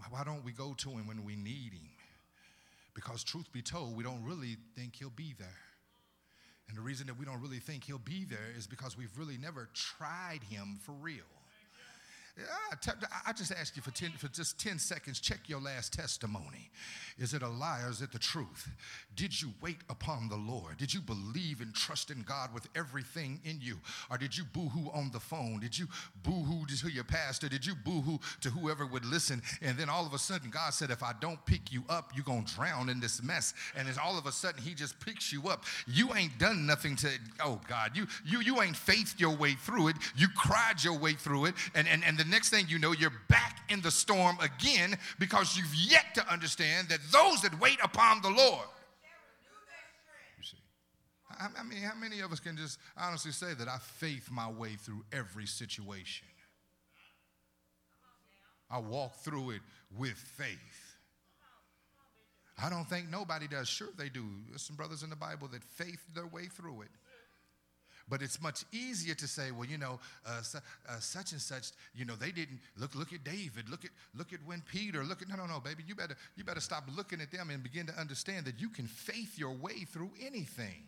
[0.10, 1.90] Why don't we go to him when we need him?
[2.94, 5.65] Because, truth be told, we don't really think he'll be there.
[6.68, 9.38] And the reason that we don't really think he'll be there is because we've really
[9.38, 11.24] never tried him for real.
[12.38, 12.78] Ah,
[13.28, 16.70] I just ask you for, 10, for just 10 seconds, check your last testimony.
[17.18, 18.70] Is it a lie or is it the truth?
[19.16, 20.78] Did you wait upon the Lord?
[20.78, 23.78] Did you believe and trust in God with everything in you?
[24.12, 25.60] Or did you boo-hoo on the phone?
[25.62, 25.88] Did you
[26.24, 27.48] boo-hoo to your pastor?
[27.48, 29.42] Did you boo-hoo to whoever would listen?
[29.62, 32.26] And then all of a sudden, God said, if I don't pick you up, you're
[32.26, 33.54] going to drown in this mess.
[33.78, 35.64] And then all of a sudden, he just picks you up.
[35.88, 37.10] You ain't done nothing to,
[37.42, 39.96] oh God, you, you, you ain't faithed your way through it.
[40.18, 41.56] You cried your way through it.
[41.74, 45.58] And, and, and the next thing you know, you're back in the storm again because
[45.58, 48.66] you've yet to understand that those that wait upon the Lord.
[50.38, 50.58] You see,
[51.40, 54.76] I mean, how many of us can just honestly say that I faith my way
[54.76, 56.28] through every situation?
[58.70, 59.62] I walk through it
[59.98, 60.96] with faith.
[62.62, 63.68] I don't think nobody does.
[63.68, 64.24] Sure, they do.
[64.50, 66.90] There's some brothers in the Bible that faith their way through it.
[68.08, 71.72] But it's much easier to say, well, you know, uh, su- uh, such and such,
[71.96, 72.94] you know, they didn't look.
[72.94, 73.68] Look at David.
[73.70, 75.04] Look at look at when Peter.
[75.04, 75.84] Look at no, no, no, baby.
[75.88, 78.86] You better you better stop looking at them and begin to understand that you can
[78.86, 80.84] faith your way through anything.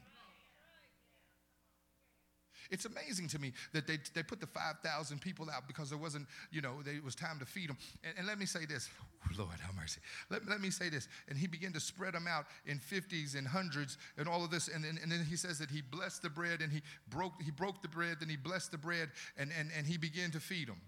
[2.72, 6.28] It's amazing to me that they, they put the 5,000 people out because there wasn't,
[6.52, 7.78] you know, they, it was time to feed them.
[8.04, 8.90] And, and let me say this,
[9.38, 10.00] Lord have mercy.
[10.30, 11.08] Let, let me say this.
[11.30, 14.68] And he began to spread them out in 50s and hundreds and all of this.
[14.68, 17.52] And, and, and then he says that he blessed the bread and he broke, he
[17.52, 20.68] broke the bread, then he blessed the bread and, and, and he began to feed
[20.68, 20.82] them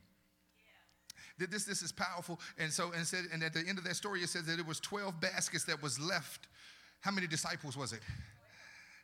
[1.47, 2.39] this, this is powerful.
[2.57, 4.65] And so, and said, and at the end of that story, it says that it
[4.65, 6.47] was 12 baskets that was left.
[7.01, 8.01] How many disciples was it?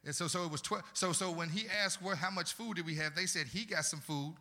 [0.05, 0.83] And so, so it was 12.
[0.93, 3.15] So, so when he asked, well, how much food did we have?
[3.15, 4.35] They said he got some food,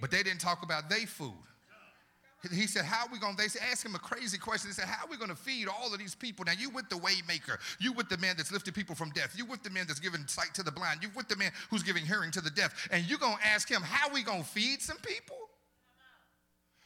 [0.00, 1.32] but they didn't talk about their food.
[2.52, 3.42] He said, How are we going to?
[3.42, 4.70] They asked him a crazy question.
[4.70, 6.44] They said, How are we going to feed all of these people?
[6.44, 7.58] Now, you with the waymaker.
[7.80, 9.34] You with the man that's lifted people from death.
[9.36, 11.02] You with the man that's giving sight to the blind.
[11.02, 12.88] You with the man who's giving hearing to the deaf.
[12.90, 15.36] And you're going to ask him, How are we going to feed some people?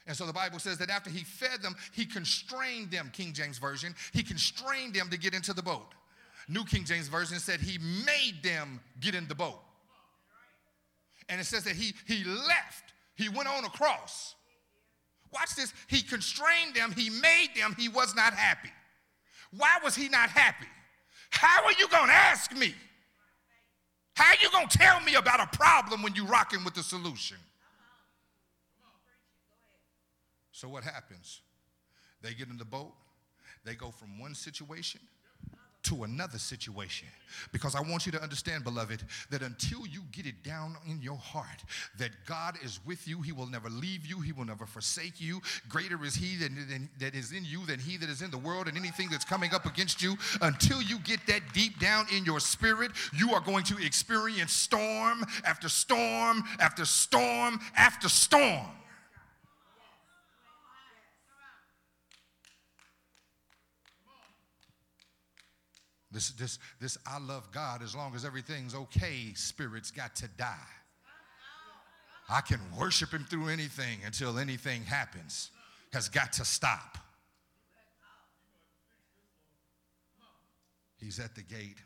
[0.07, 3.59] And so the Bible says that after he fed them, he constrained them, King James
[3.59, 3.95] Version.
[4.13, 5.93] He constrained them to get into the boat.
[6.49, 9.61] New King James Version said he made them get in the boat.
[11.29, 14.35] And it says that he, he left, he went on across.
[15.31, 15.75] Watch this.
[15.89, 18.71] He constrained them, he made them, he was not happy.
[19.57, 20.67] Why was he not happy?
[21.31, 22.75] How are you going to ask me?
[24.15, 26.83] How are you going to tell me about a problem when you're rocking with the
[26.83, 27.37] solution?
[30.53, 31.43] So what happens?
[32.23, 32.95] They get in the boat,
[33.65, 35.01] they go from one situation
[35.89, 37.09] to another situation.
[37.53, 41.17] Because I want you to understand, beloved, that until you get it down in your
[41.17, 41.63] heart
[41.99, 45.41] that God is with you, He will never leave you, He will never forsake you.
[45.69, 46.37] Greater is He
[46.99, 49.55] that is in you than He that is in the world, and anything that's coming
[49.55, 50.17] up against you.
[50.41, 55.25] Until you get that deep down in your spirit, you are going to experience storm
[55.45, 58.67] after storm after storm after storm.
[66.11, 70.55] This, this, this I love God as long as everything's okay, spirit's got to die.
[72.31, 75.51] I can worship him through anything until anything happens,
[75.93, 76.99] has got to stop.
[80.99, 81.79] He's at the gate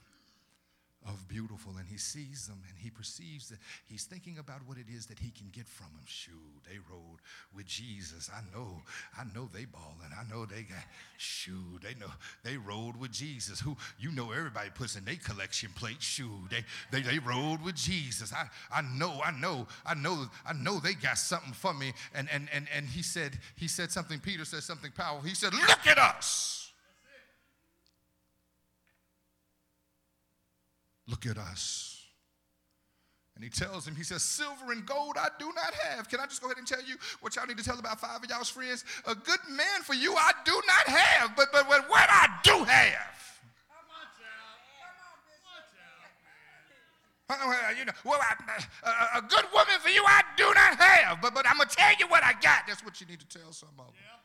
[1.07, 4.87] of beautiful and he sees them and he perceives that he's thinking about what it
[4.93, 6.05] is that he can get from them.
[6.07, 6.33] Shoot,
[6.69, 7.19] they rode
[7.55, 8.31] with Jesus.
[8.33, 8.83] I know,
[9.19, 10.13] I know they balling.
[10.17, 10.85] I know they got
[11.17, 12.11] shoot, they know
[12.45, 13.61] they rode with Jesus.
[13.61, 16.01] Who you know everybody puts in their collection plate.
[16.03, 18.33] Shoot, they they they rode with Jesus.
[18.33, 21.93] I I know, I know, I know, I know they got something for me.
[22.15, 25.29] And and and and he said, he said something, Peter said something powerful.
[25.29, 26.62] He said, Look at us.
[31.09, 31.93] Look at us.
[33.35, 36.09] And he tells him, he says, Silver and gold I do not have.
[36.09, 38.23] Can I just go ahead and tell you what y'all need to tell about five
[38.23, 38.85] of y'all's friends?
[39.07, 43.23] A good man for you I do not have, but, but, what I do have.
[47.79, 51.23] You know, well, I, uh, uh, a good woman for you I do not have,
[51.23, 52.67] but, but I'm going to tell you what I got.
[52.69, 53.93] That's what you need to tell somebody.
[53.95, 54.22] Yeah.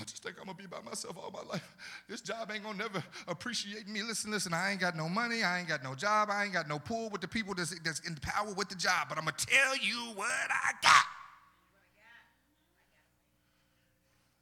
[0.00, 1.74] I just think I'm gonna be by myself all my life.
[2.08, 4.02] This job ain't gonna never appreciate me.
[4.02, 6.68] Listen, listen, I ain't got no money, I ain't got no job, I ain't got
[6.68, 9.36] no pool with the people that's, that's in power with the job, but I'm gonna
[9.36, 11.04] tell you what I got.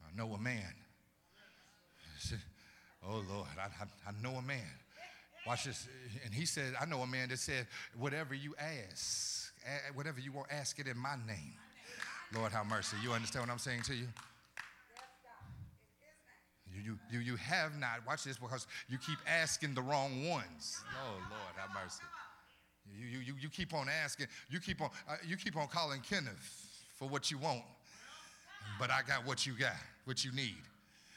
[0.05, 0.75] I know a man.
[3.09, 4.59] Oh Lord, I, I, I know a man.
[5.47, 5.87] Watch this.
[6.25, 9.53] And he said, I know a man that said, whatever you ask,
[9.95, 11.55] whatever you want, ask it in my name.
[12.35, 12.97] Lord, have mercy.
[13.01, 14.09] You understand what I'm saying to you?
[16.85, 20.83] You, you, you have not, watch this, because you keep asking the wrong ones.
[21.05, 22.03] Oh, Lord, have mercy.
[22.99, 26.85] You, you, you keep on asking, you keep on, uh, you keep on calling Kenneth
[26.99, 27.63] for what you want,
[28.79, 29.75] but I got what you got,
[30.05, 30.57] what you need.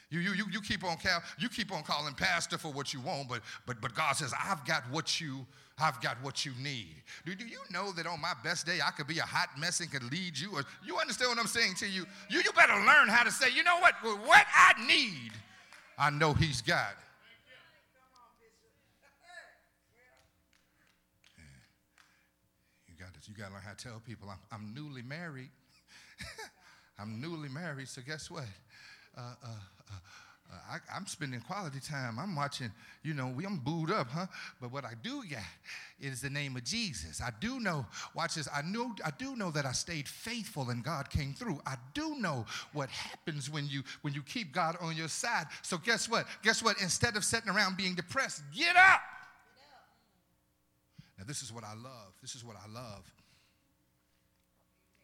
[0.10, 3.00] You, you, you, you keep on cal- you keep on calling pastor for what you
[3.02, 5.46] want, but, but, but God says, I've got what you
[5.82, 6.96] I've got what you need.
[7.26, 9.80] Do, do you know that on my best day, I could be a hot mess
[9.80, 10.52] and could lead you?
[10.54, 12.06] Or you understand what I'm saying to you?
[12.30, 13.94] You, you better learn how to say, you know what?
[14.04, 15.32] What I need,
[16.00, 16.96] I know He's got.
[22.88, 25.50] You got to, you got to learn how to tell people I'm, I'm newly married.
[27.00, 28.46] I'm newly married, so guess what?
[29.18, 29.48] Uh, uh,
[29.92, 29.94] uh,
[30.52, 32.18] I, am spending quality time.
[32.18, 32.72] I'm watching,
[33.04, 34.26] you know, we, I'm booed up, huh?
[34.60, 35.44] But what I do got
[36.00, 37.22] is the name of Jesus.
[37.22, 37.86] I do know,
[38.16, 41.62] watch this, I know, I do know that I stayed faithful and God came through.
[41.68, 45.46] I do know what happens when you when you keep God on your side.
[45.62, 46.26] So guess what?
[46.42, 46.82] Guess what?
[46.82, 49.02] Instead of sitting around being depressed, get up.
[51.20, 52.14] Now this is what I love.
[52.22, 53.04] This is what I love.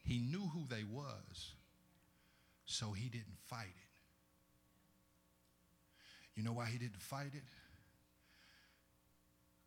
[0.04, 1.54] He knew who they was,
[2.66, 3.85] so he didn't fight it.
[6.36, 7.44] You know why he didn't fight it?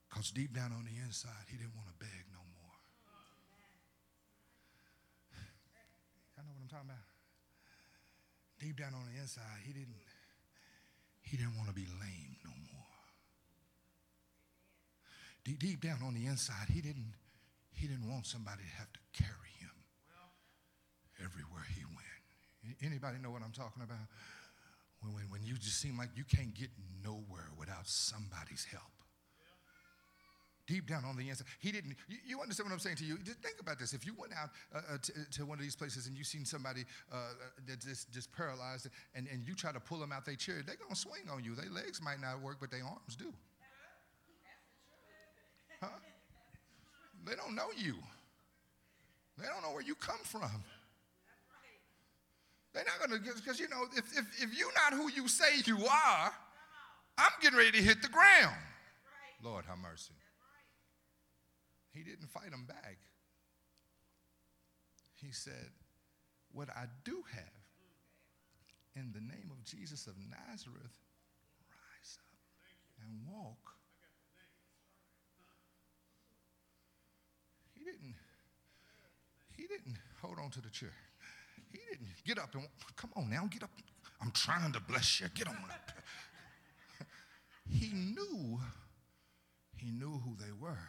[0.08, 2.76] Because deep down on the inside, he didn't want to beg no more.
[6.36, 7.08] I know what I'm talking about.
[8.60, 10.00] Deep down on the inside, he didn't,
[11.22, 12.96] he didn't want to be lame no more.
[15.44, 17.14] Deep, deep down on the inside, he didn't,
[17.72, 19.76] he didn't want somebody to have to carry him
[21.22, 22.76] everywhere he went.
[22.82, 24.10] Anybody know what I'm talking about?
[25.00, 26.70] When, when, when you just seem like you can't get
[27.04, 28.82] nowhere without somebody's help.
[30.66, 31.96] Deep down on the inside, he didn't.
[32.08, 33.16] You, you, understand what I'm saying to you?
[33.24, 33.94] Just think about this.
[33.94, 36.44] If you went out uh, uh to, to, one of these places and you seen
[36.44, 40.34] somebody uh, uh, just, just paralyzed, and, and you try to pull them out their
[40.34, 41.54] chair, they're gonna swing on you.
[41.54, 43.32] Their legs might not work, but their arms do.
[45.80, 45.88] Huh?
[47.24, 47.94] They don't know you.
[49.38, 50.64] They don't know where you come from.
[52.74, 55.62] They're not going to, because you know, if, if, if you're not who you say
[55.64, 56.32] you are,
[57.16, 58.56] I'm getting ready to hit the ground.
[59.42, 60.14] Lord, have mercy.
[61.92, 62.98] He didn't fight them back.
[65.14, 65.70] He said,
[66.52, 67.58] What I do have,
[68.94, 70.96] in the name of Jesus of Nazareth,
[71.70, 72.38] rise up
[73.02, 73.74] and walk.
[77.74, 78.14] He didn't,
[79.56, 80.94] he didn't hold on to the chair.
[81.70, 82.66] He didn't get up and
[82.96, 83.70] come on now, get up.
[84.20, 85.28] I'm trying to bless you.
[85.34, 85.92] Get on up.
[87.68, 88.58] he knew,
[89.76, 90.88] he knew who they were.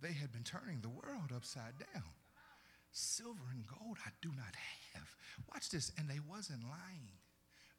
[0.00, 2.04] They had been turning the world upside down.
[2.92, 4.54] Silver and gold I do not
[4.94, 5.08] have.
[5.52, 7.18] Watch this, and they wasn't lying,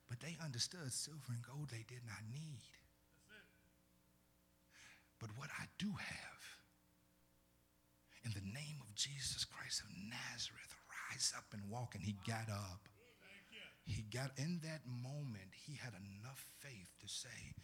[0.10, 2.60] but they understood silver and gold they did not need.
[5.20, 6.59] But what I do have
[8.26, 10.76] in the name of Jesus Christ of Nazareth,
[11.10, 11.96] rise up and walk.
[11.96, 12.88] And he got up.
[13.86, 17.56] He got in that moment, he had enough faith to say,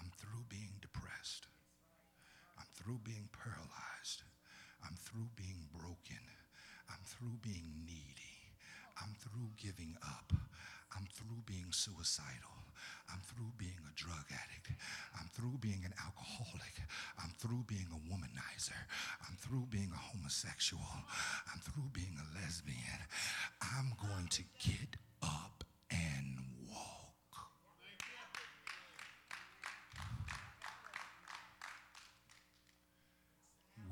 [0.00, 1.46] I'm through being depressed.
[2.56, 4.22] I'm through being paralyzed.
[4.82, 6.24] I'm through being broken.
[6.88, 8.54] I'm through being needy.
[8.96, 10.32] I'm through giving up.
[10.96, 12.67] I'm through being suicidal.
[13.10, 14.70] I'm through being a drug addict.
[15.18, 16.74] I'm through being an alcoholic.
[17.22, 18.82] I'm through being a womanizer.
[19.26, 20.82] I'm through being a homosexual.
[21.52, 23.00] I'm through being a lesbian.
[23.62, 26.38] I'm going to get up and
[26.70, 27.14] walk.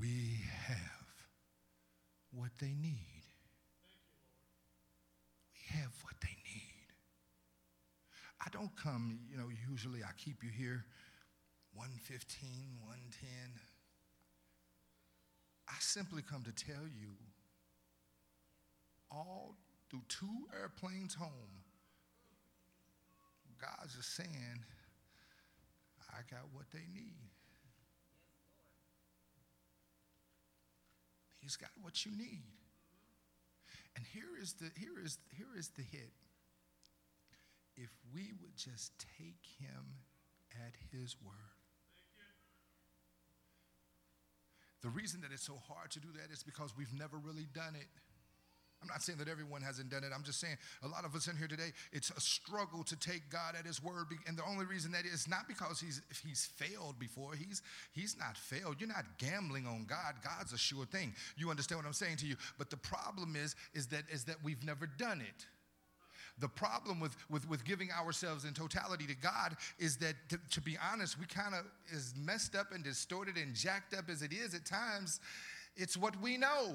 [0.00, 1.06] We have
[2.32, 3.24] what they need.
[5.54, 6.92] We have what they need.
[8.46, 10.84] I don't come, you know, usually I keep you here
[11.74, 12.48] 115,
[12.86, 13.28] 110.
[15.68, 17.10] I simply come to tell you
[19.10, 19.56] all
[19.90, 21.64] through two airplanes home,
[23.60, 24.64] God's just saying,
[26.12, 27.30] I got what they need.
[31.40, 32.42] He's got what you need.
[33.96, 36.10] And here is the here is here is the hit.
[37.76, 40.00] If we would just take him
[40.50, 41.34] at his word.
[44.82, 47.74] The reason that it's so hard to do that is because we've never really done
[47.74, 47.88] it.
[48.82, 50.10] I'm not saying that everyone hasn't done it.
[50.14, 53.30] I'm just saying a lot of us in here today, it's a struggle to take
[53.30, 54.06] God at His word.
[54.28, 57.34] And the only reason that is not because He's He's failed before.
[57.34, 57.62] He's
[57.92, 58.76] He's not failed.
[58.78, 60.16] You're not gambling on God.
[60.22, 61.14] God's a sure thing.
[61.36, 62.36] You understand what I'm saying to you?
[62.58, 65.46] But the problem is, is that is that we've never done it.
[66.38, 70.60] The problem with, with, with giving ourselves in totality to God is that, to, to
[70.60, 71.64] be honest, we kind of,
[71.94, 75.20] as messed up and distorted and jacked up as it is at times,
[75.76, 76.74] it's what we know.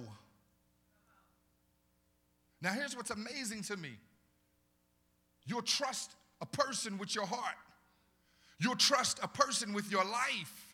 [2.62, 3.92] Now, here's what's amazing to me
[5.46, 7.58] you'll trust a person with your heart,
[8.60, 10.74] you'll trust a person with your life,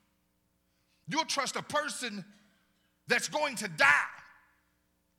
[1.09, 2.23] you'll trust a person
[3.07, 3.91] that's going to die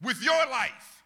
[0.03, 0.98] with your life.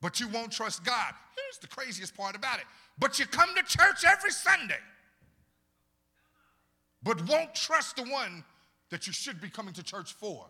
[0.00, 1.14] But you won't trust God.
[1.36, 2.64] Here's the craziest part about it.
[2.98, 4.78] But you come to church every Sunday,
[7.02, 8.44] but won't trust the one
[8.90, 10.46] that you should be coming to church for.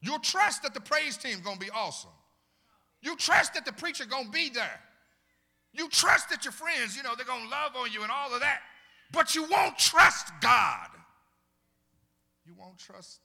[0.00, 2.10] You'll trust that the praise team gonna be awesome.
[3.00, 4.80] You trust that the preacher gonna be there.
[5.72, 8.40] You trust that your friends, you know, they're gonna love on you and all of
[8.40, 8.60] that.
[9.12, 10.88] But you won't trust God.
[12.44, 13.20] You won't trust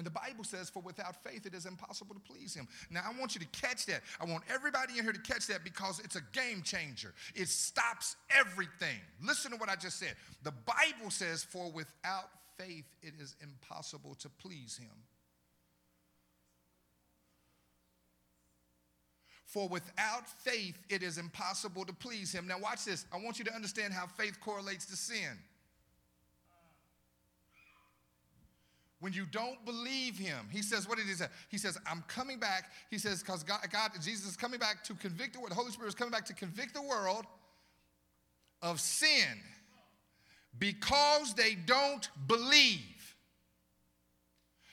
[0.00, 2.66] And the Bible says, for without faith, it is impossible to please him.
[2.88, 4.00] Now, I want you to catch that.
[4.18, 7.12] I want everybody in here to catch that because it's a game changer.
[7.34, 8.96] It stops everything.
[9.22, 10.14] Listen to what I just said.
[10.42, 14.88] The Bible says, for without faith, it is impossible to please him.
[19.44, 22.46] For without faith, it is impossible to please him.
[22.46, 23.04] Now, watch this.
[23.12, 25.36] I want you to understand how faith correlates to sin.
[29.00, 31.26] When you don't believe him, he says, what did he say?
[31.48, 32.70] He says, I'm coming back.
[32.90, 35.50] He says, because God, God, Jesus is coming back to convict the world.
[35.50, 37.24] The Holy Spirit is coming back to convict the world
[38.62, 39.40] of sin
[40.58, 43.16] because they don't believe.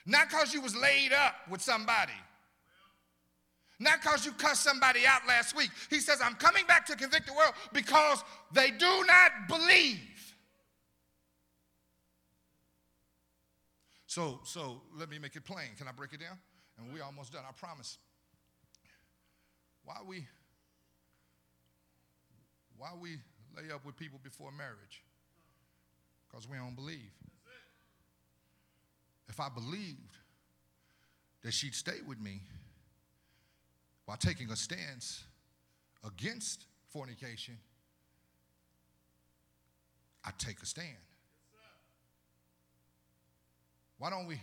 [0.04, 2.12] Not because you was laid up with somebody.
[3.80, 5.70] Not because you cussed somebody out last week.
[5.88, 10.00] He says, I'm coming back to convict the world because they do not believe.
[14.08, 15.68] So, so let me make it plain.
[15.76, 16.38] Can I break it down?
[16.78, 17.98] And we're almost done, I promise.
[19.84, 20.26] Why we
[22.78, 23.18] why we
[23.54, 25.02] lay up with people before marriage?
[26.26, 27.10] Because we don't believe.
[29.28, 30.16] If I believed
[31.42, 32.40] that she'd stay with me
[34.06, 35.24] while taking a stance
[36.06, 37.58] against fornication,
[40.24, 40.96] I'd take a stand.
[43.98, 44.40] Why don't we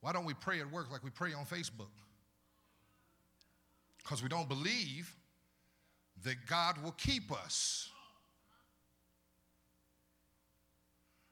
[0.00, 1.90] why don't we pray at work like we pray on Facebook?
[3.98, 5.16] Because we don't believe
[6.22, 7.90] that God will keep us.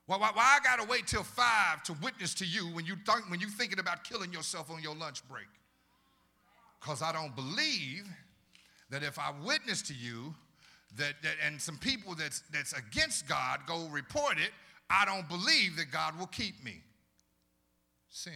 [0.06, 3.30] Why, why, why I gotta wait till five to witness to you when you think
[3.30, 5.46] when you're thinking about killing yourself on your lunch break?
[6.80, 8.06] Because I don't believe
[8.90, 10.34] that if I witness to you,
[10.96, 14.50] that, that and some people that's that's against God go report it,
[14.88, 16.82] I don't believe that God will keep me.
[18.08, 18.32] Sin.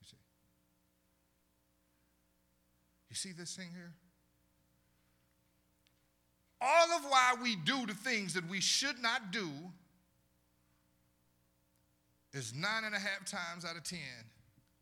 [0.00, 0.16] You see?
[3.10, 3.92] You see this thing here?
[6.60, 9.50] All of why we do the things that we should not do
[12.32, 13.98] is nine and a half times out of ten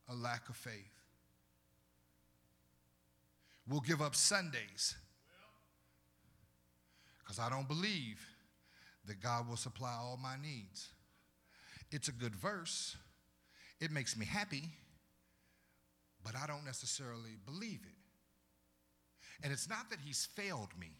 [0.08, 0.74] a lack of faith.
[3.68, 4.96] We'll give up Sundays
[7.20, 8.20] because I don't believe
[9.07, 10.88] that God will supply all my needs.
[11.90, 12.96] It's a good verse.
[13.80, 14.62] It makes me happy,
[16.24, 17.96] but I don't necessarily believe it.
[19.42, 20.92] And it's not that he's failed me.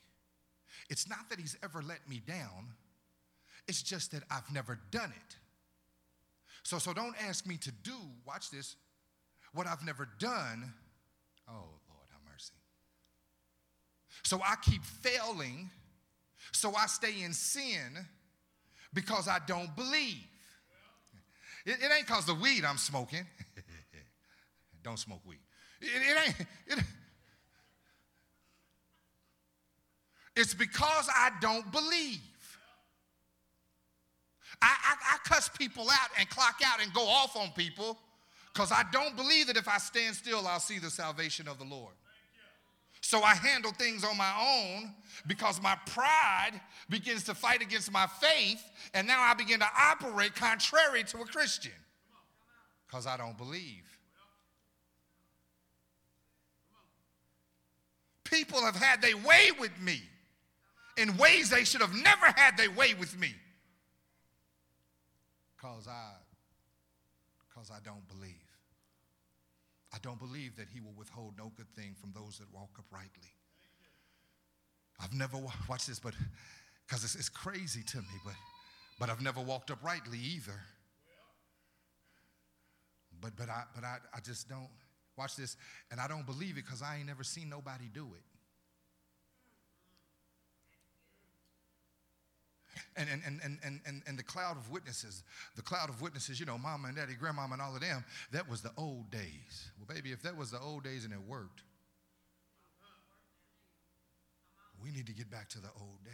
[0.90, 2.74] It's not that he's ever let me down.
[3.68, 5.36] It's just that I've never done it.
[6.64, 7.94] So, so don't ask me to do,
[8.26, 8.76] watch this,
[9.53, 10.72] what I've never done.
[11.48, 12.55] Oh, Lord, have mercy.
[14.22, 15.70] So I keep failing,
[16.51, 18.07] so I stay in sin
[18.93, 20.26] because I don't believe.
[21.64, 23.24] It, it ain't because the weed I'm smoking.
[24.82, 25.38] don't smoke weed.
[25.80, 26.47] It, it ain't.
[26.66, 26.84] It,
[30.36, 32.20] it's because I don't believe.
[34.61, 37.99] I, I, I cuss people out and clock out and go off on people
[38.53, 41.64] because I don't believe that if I stand still, I'll see the salvation of the
[41.64, 41.95] Lord.
[43.03, 44.94] So I handle things on my own
[45.26, 46.53] because my pride
[46.88, 48.62] begins to fight against my faith,
[48.94, 51.72] and now I begin to operate contrary to a Christian
[52.86, 53.84] because I don't believe.
[58.24, 60.00] People have had their way with me
[60.96, 63.34] in ways they should have never had their way with me
[65.57, 66.12] because I,
[67.48, 68.11] because I don't believe.
[70.03, 73.32] Don't believe that he will withhold no good thing from those that walk uprightly.
[75.00, 75.36] I've never,
[75.68, 76.14] watched this, but
[76.86, 78.34] because it's, it's crazy to me, but,
[79.00, 80.61] but I've never walked uprightly either.
[83.20, 84.68] But, but, I, but I, I just don't,
[85.16, 85.57] watch this,
[85.90, 88.31] and I don't believe it because I ain't never seen nobody do it.
[92.96, 95.22] And, and, and, and, and, and the cloud of witnesses,
[95.56, 98.48] the cloud of witnesses, you know, mama and daddy, grandmama, and all of them, that
[98.48, 99.70] was the old days.
[99.78, 101.62] Well, baby, if that was the old days and it worked,
[104.82, 106.12] we need to get back to the old days.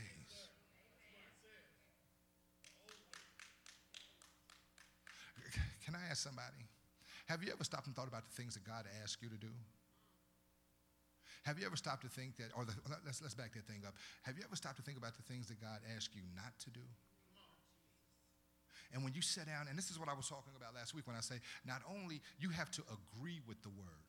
[5.85, 6.69] Can I ask somebody?
[7.29, 9.49] Have you ever stopped and thought about the things that God asked you to do?
[11.49, 12.77] Have you ever stopped to think that, or the,
[13.09, 13.97] let's, let's back that thing up.
[14.29, 16.71] Have you ever stopped to think about the things that God asked you not to
[16.71, 16.85] do?
[18.93, 21.07] And when you sit down, and this is what I was talking about last week
[21.09, 24.05] when I say, not only you have to agree with the word,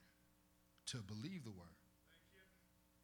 [0.92, 1.80] to believe the word.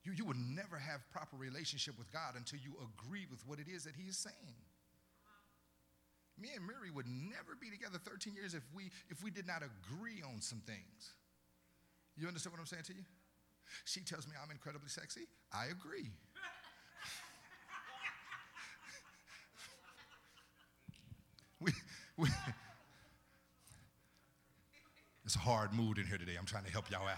[0.04, 3.72] You, you will never have proper relationship with God until you agree with what it
[3.72, 4.60] is that he is saying.
[6.36, 9.64] Me and Mary would never be together 13 years if we if we did not
[9.64, 11.16] agree on some things.
[12.18, 13.08] You understand what I'm saying to you?
[13.86, 15.28] She tells me I'm incredibly sexy.
[15.54, 16.12] I agree.
[21.62, 21.72] we,
[22.18, 22.30] we,
[25.26, 26.34] it's a hard mood in here today.
[26.38, 27.18] I'm trying to help y'all out.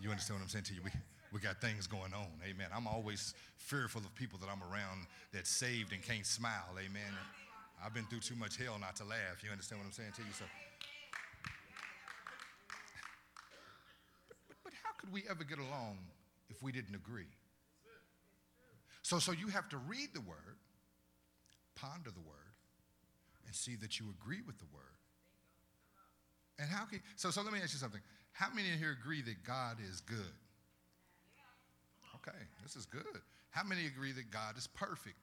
[0.00, 0.80] You understand what I'm saying to you?
[0.84, 0.90] We,
[1.32, 2.30] we got things going on.
[2.48, 2.66] Amen.
[2.74, 6.70] I'm always fearful of people that I'm around that's saved and can't smile.
[6.78, 7.12] Amen.
[7.84, 9.42] I've been through too much hell not to laugh.
[9.42, 10.32] You understand what I'm saying to you?
[10.32, 10.44] So
[15.04, 15.98] could we ever get along
[16.48, 17.28] if we didn't agree?
[19.02, 20.56] So, so you have to read the word,
[21.74, 22.56] ponder the word,
[23.46, 24.82] and see that you agree with the word.
[26.58, 28.00] And how can so so let me ask you something.
[28.32, 30.34] How many in here agree that God is good?
[32.16, 33.20] Okay, this is good.
[33.50, 35.16] How many agree that God is perfect?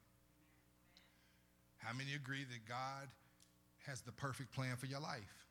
[1.77, 3.07] How many agree that God
[3.87, 5.47] has the perfect plan for your life?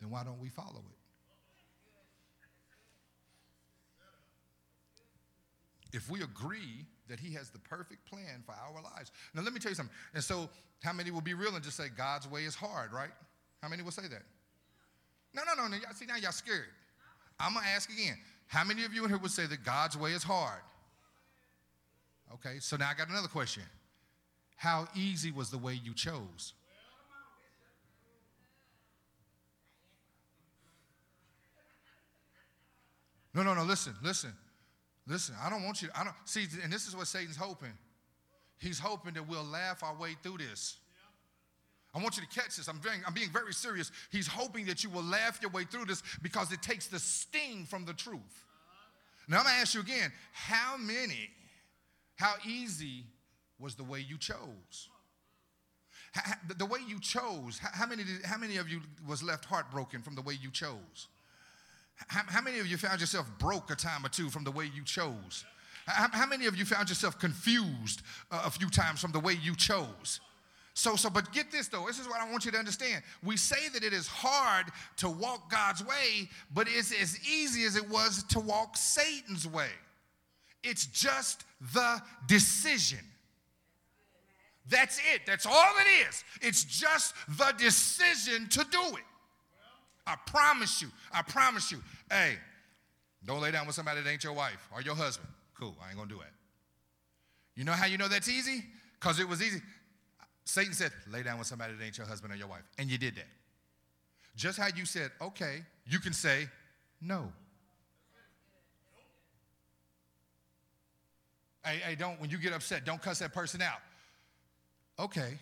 [0.00, 0.95] Then why don't we follow it?
[5.92, 9.12] If we agree that he has the perfect plan for our lives.
[9.34, 9.94] Now, let me tell you something.
[10.14, 10.48] And so,
[10.82, 13.10] how many will be real and just say God's way is hard, right?
[13.62, 14.22] How many will say that?
[15.34, 15.76] No, no, no, no.
[15.76, 16.66] Y'all, see, now y'all scared.
[17.38, 18.16] I'm going to ask again.
[18.48, 20.60] How many of you in here would say that God's way is hard?
[22.34, 23.62] Okay, so now I got another question.
[24.56, 26.54] How easy was the way you chose?
[33.34, 34.32] No, no, no, listen, listen.
[35.06, 37.72] Listen, I don't want you, I don't, see, and this is what Satan's hoping.
[38.58, 40.78] He's hoping that we'll laugh our way through this.
[41.94, 42.68] I want you to catch this.
[42.68, 43.90] I'm, very, I'm being very serious.
[44.10, 47.64] He's hoping that you will laugh your way through this because it takes the sting
[47.64, 48.44] from the truth.
[49.28, 51.30] Now, I'm to ask you again how many,
[52.16, 53.04] how easy
[53.58, 54.88] was the way you chose?
[56.12, 60.02] How, the way you chose, how many, did, how many of you was left heartbroken
[60.02, 61.08] from the way you chose?
[62.08, 64.70] How, how, many of you found yourself broke a time or two from the way
[64.74, 65.44] you chose?
[65.86, 69.32] How, how many of you found yourself confused uh, a few times from the way
[69.32, 70.20] you chose?
[70.74, 71.86] So, so, but get this though.
[71.86, 73.02] This is what I want you to understand.
[73.24, 74.66] We say that it is hard
[74.98, 79.70] to walk God's way, but it's as easy as it was to walk Satan's way.
[80.62, 82.98] It's just the decision.
[84.68, 85.22] That's it.
[85.26, 86.24] That's all it is.
[86.42, 89.05] It's just the decision to do it.
[90.06, 90.88] I promise you.
[91.12, 91.78] I promise you.
[92.10, 92.36] Hey,
[93.24, 95.28] don't lay down with somebody that ain't your wife or your husband.
[95.58, 96.28] Cool, I ain't gonna do it.
[97.54, 98.62] You know how you know that's easy?
[99.00, 99.60] Because it was easy.
[100.44, 102.62] Satan said, lay down with somebody that ain't your husband or your wife.
[102.78, 103.26] And you did that.
[104.36, 106.48] Just how you said, okay, you can say
[107.00, 107.32] no.
[111.64, 113.80] Hey, hey, don't, when you get upset, don't cuss that person out.
[114.98, 115.38] Okay.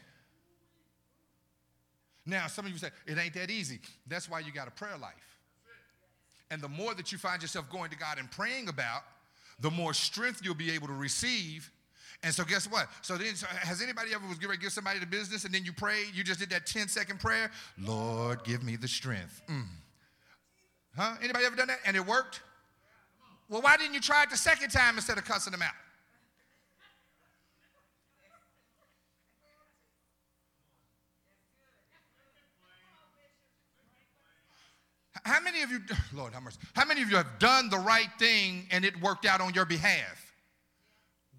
[2.27, 3.81] Now, some of you say, it ain't that easy.
[4.07, 5.13] That's why you got a prayer life.
[6.51, 9.03] And the more that you find yourself going to God and praying about,
[9.61, 11.71] the more strength you'll be able to receive.
[12.23, 12.89] And so, guess what?
[13.03, 15.73] So, then, so has anybody ever was to give somebody the business and then you
[15.73, 16.05] pray?
[16.15, 17.51] You just did that 10 second prayer?
[17.79, 19.43] Lord, give me the strength.
[19.49, 19.65] Mm.
[20.97, 21.17] Huh?
[21.23, 21.81] Anybody ever done that?
[21.85, 22.41] And it worked?
[23.49, 25.75] Well, why didn't you try it the second time instead of cussing them out?
[35.25, 35.81] How many of you,
[36.13, 36.55] Lord, how much?
[36.75, 39.65] How many of you have done the right thing and it worked out on your
[39.65, 40.33] behalf?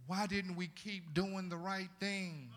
[0.07, 2.49] Why didn't we keep doing the right thing?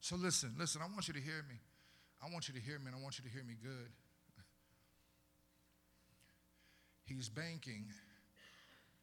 [0.00, 1.56] So listen, listen, I want you to hear me.
[2.22, 3.90] I want you to hear me and I want you to hear me good.
[7.04, 7.86] He's banking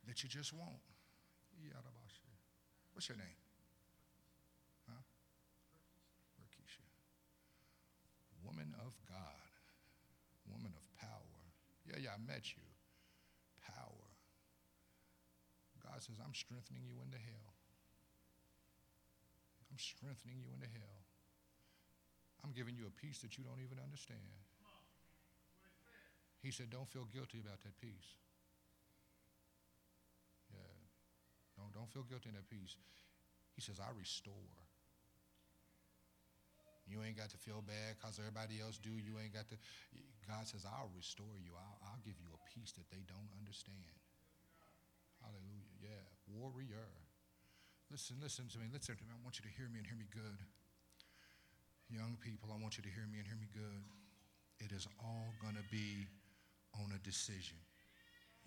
[0.07, 0.81] that you just won't.
[2.93, 3.27] What's your name?
[8.57, 9.53] Woman of God,
[10.49, 11.37] woman of power.
[11.85, 12.65] Yeah, yeah, I met you.
[13.61, 14.09] Power.
[15.85, 17.53] God says, I'm strengthening you into hell.
[19.69, 21.05] I'm strengthening you into hell.
[22.41, 24.25] I'm giving you a peace that you don't even understand.
[26.41, 28.17] He said, Don't feel guilty about that peace.
[30.49, 30.81] Yeah.
[31.61, 32.73] Don't, don't feel guilty in that peace.
[33.53, 34.33] He says, I restore.
[36.87, 38.95] You ain't got to feel bad because everybody else do.
[38.95, 39.59] You ain't got to.
[40.23, 41.51] God says, I'll restore you.
[41.51, 43.91] I'll, I'll give you a peace that they don't understand.
[45.19, 45.75] Hallelujah.
[45.83, 46.03] Yeah.
[46.31, 46.87] Warrior.
[47.91, 48.71] Listen, listen to me.
[48.71, 49.11] Listen to me.
[49.11, 50.39] I want you to hear me and hear me good.
[51.91, 53.83] Young people, I want you to hear me and hear me good.
[54.59, 56.07] It is all going to be
[56.75, 57.55] on a decision.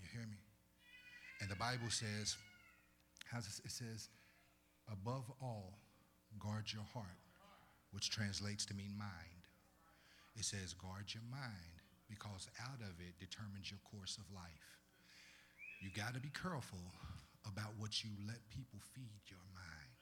[0.00, 0.40] You hear me?
[1.40, 2.36] And the Bible says,
[3.32, 4.08] it says,
[4.92, 5.72] above all,
[6.38, 7.16] guard your heart
[7.92, 9.46] which translates to mean mind.
[10.36, 14.78] It says, guard your mind because out of it determines your course of life.
[15.80, 16.92] You got to be careful
[17.48, 20.00] about what you let people feed your mind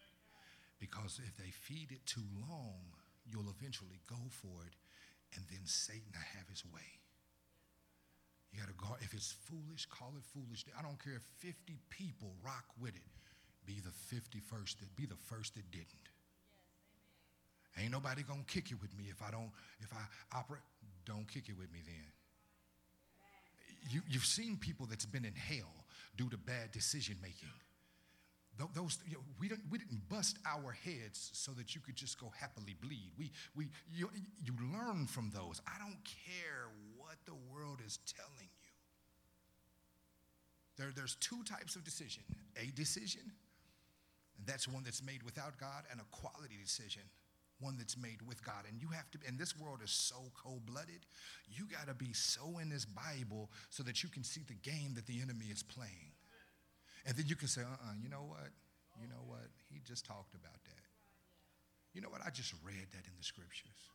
[0.81, 2.95] because if they feed it too long,
[3.27, 4.75] you'll eventually go for it
[5.35, 6.99] and then Satan will have his way.
[8.53, 9.01] You got to guard.
[9.03, 10.65] If it's foolish, call it foolish.
[10.73, 13.13] I don't care if 50 people rock with it.
[13.67, 16.09] Be the 51st that be the first that didn't.
[17.81, 19.51] Ain't nobody gonna kick it with me if I don't,
[19.81, 20.63] if I operate.
[21.05, 22.13] Don't kick it with me then.
[23.91, 27.49] You, you've seen people that's been in hell due to bad decision making.
[28.75, 32.21] Those, you know, we, didn't, we didn't bust our heads so that you could just
[32.21, 33.13] go happily bleed.
[33.17, 34.11] We, we, you,
[34.45, 35.63] you learn from those.
[35.65, 36.67] I don't care
[36.97, 38.73] what the world is telling you.
[40.77, 42.25] There, there's two types of decision
[42.61, 43.23] a decision,
[44.37, 47.03] and that's one that's made without God, and a quality decision
[47.61, 48.65] one that's made with God.
[48.69, 51.07] And you have to, and this world is so cold blooded,
[51.49, 54.95] you got to be so in this Bible so that you can see the game
[54.95, 56.13] that the enemy is playing.
[57.07, 58.51] And then you can say, uh uh-uh, uh you know what?
[59.01, 59.49] You know what?
[59.73, 60.85] He just talked about that.
[61.95, 62.21] You know what?
[62.25, 63.91] I just read that in the scriptures.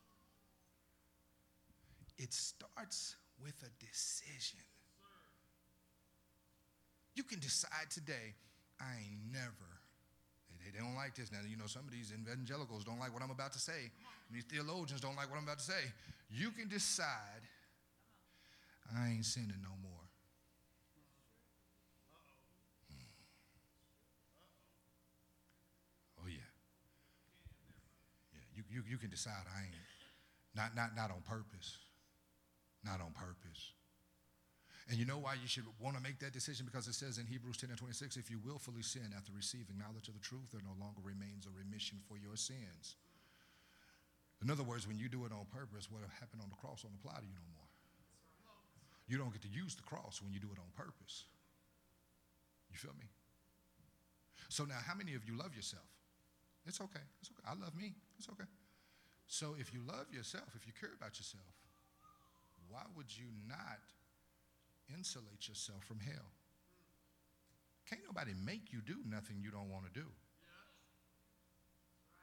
[2.18, 4.60] It starts with a decision.
[7.14, 8.34] You can decide today,
[8.80, 9.73] I ain't never
[10.72, 11.30] they, don't like this.
[11.30, 13.90] Now, you know, some of these evangelicals don't like what I'm about to say.
[14.30, 15.92] These theologians don't like what I'm about to say.
[16.30, 17.44] You can decide,
[18.96, 20.06] I ain't sinning no more.
[22.90, 23.08] Hmm.
[26.24, 26.48] Oh, yeah.
[28.32, 29.74] Yeah, you, you, you can decide I ain't.
[30.54, 31.78] Not, not, not on purpose.
[32.84, 33.72] Not on purpose.
[34.88, 36.68] And you know why you should want to make that decision?
[36.68, 40.08] Because it says in Hebrews 10 and 26, if you willfully sin after receiving knowledge
[40.08, 43.00] of the truth, there no longer remains a remission for your sins.
[44.44, 47.00] In other words, when you do it on purpose, what happened on the cross won't
[47.00, 47.68] apply to you no more.
[49.08, 51.24] You don't get to use the cross when you do it on purpose.
[52.68, 53.08] You feel me?
[54.52, 55.88] So now, how many of you love yourself?
[56.66, 57.04] It's okay.
[57.20, 57.44] It's okay.
[57.48, 57.96] I love me.
[58.18, 58.48] It's okay.
[59.26, 61.48] So if you love yourself, if you care about yourself,
[62.68, 63.80] why would you not
[64.92, 66.32] insulate yourself from hell.
[67.88, 70.06] Can't nobody make you do nothing you don't want to do.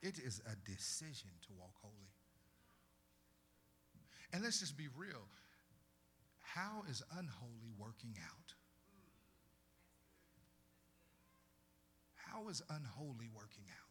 [0.01, 2.11] It is a decision to walk holy.
[4.33, 5.27] And let's just be real.
[6.39, 8.53] How is unholy working out?
[12.15, 13.90] How is unholy working out?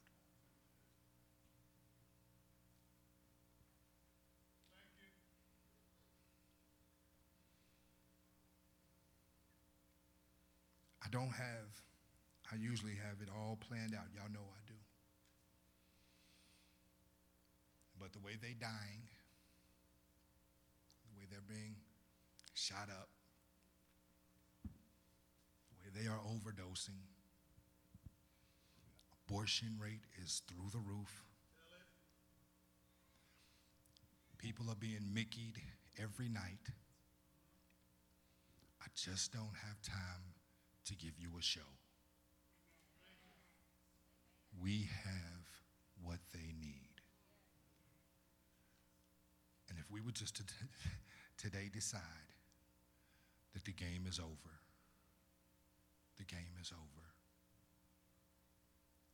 [11.11, 11.83] Don't have,
[12.53, 14.07] I usually have it all planned out.
[14.15, 14.75] Y'all know I do.
[17.99, 19.09] But the way they dying,
[21.05, 21.75] the way they're being
[22.55, 23.09] shot up,
[24.65, 27.01] the way they are overdosing,
[29.29, 31.25] abortion rate is through the roof.
[34.39, 35.61] People are being mickeyed
[36.03, 36.73] every night.
[38.81, 40.30] I just don't have time
[40.91, 41.71] to give you a show.
[44.61, 45.47] We have
[46.03, 46.99] what they need.
[49.69, 50.43] And if we would just t-
[51.39, 52.35] today decide
[53.55, 54.55] that the game is over,
[56.19, 57.07] the game is over,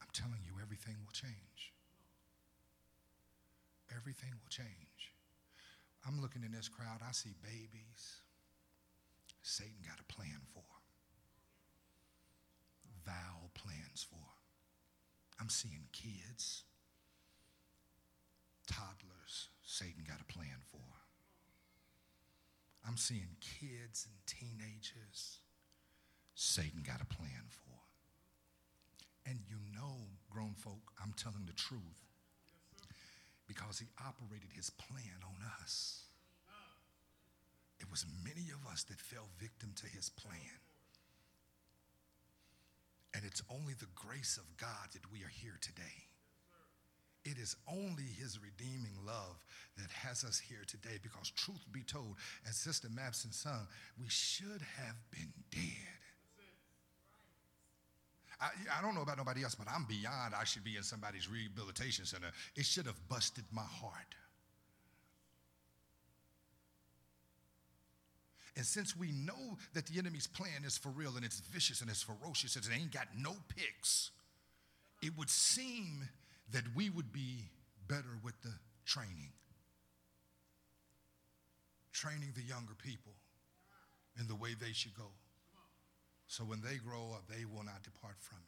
[0.00, 1.74] I'm telling you, everything will change.
[3.94, 5.12] Everything will change.
[6.08, 8.22] I'm looking in this crowd, I see babies.
[9.42, 10.62] Satan got a plan for
[13.06, 14.26] vile plans for.
[15.40, 16.64] I'm seeing kids,
[18.66, 20.78] toddlers, Satan got a plan for.
[22.86, 25.38] I'm seeing kids and teenagers,
[26.34, 27.78] Satan got a plan for.
[29.28, 32.06] And you know, grown folk, I'm telling the truth
[33.46, 36.02] because he operated his plan on us.
[37.78, 40.58] It was many of us that fell victim to his plan.
[43.16, 46.04] And it's only the grace of God that we are here today.
[47.24, 49.42] It is only his redeeming love
[49.78, 53.66] that has us here today because, truth be told, as Sister Mapson sung,
[53.98, 55.96] we should have been dead.
[58.38, 61.26] I, I, don't know about nobody else, but I'm beyond I should be in somebody's
[61.26, 62.30] rehabilitation center.
[62.54, 64.14] It should have busted my heart.
[68.56, 71.90] And since we know that the enemy's plan is for real and it's vicious and
[71.90, 74.10] it's ferocious and it ain't got no picks,
[75.02, 76.08] it would seem
[76.52, 77.50] that we would be
[77.86, 78.54] better with the
[78.86, 79.32] training.
[81.92, 83.12] Training the younger people
[84.18, 85.10] in the way they should go.
[86.26, 88.38] So when they grow up, they will not depart from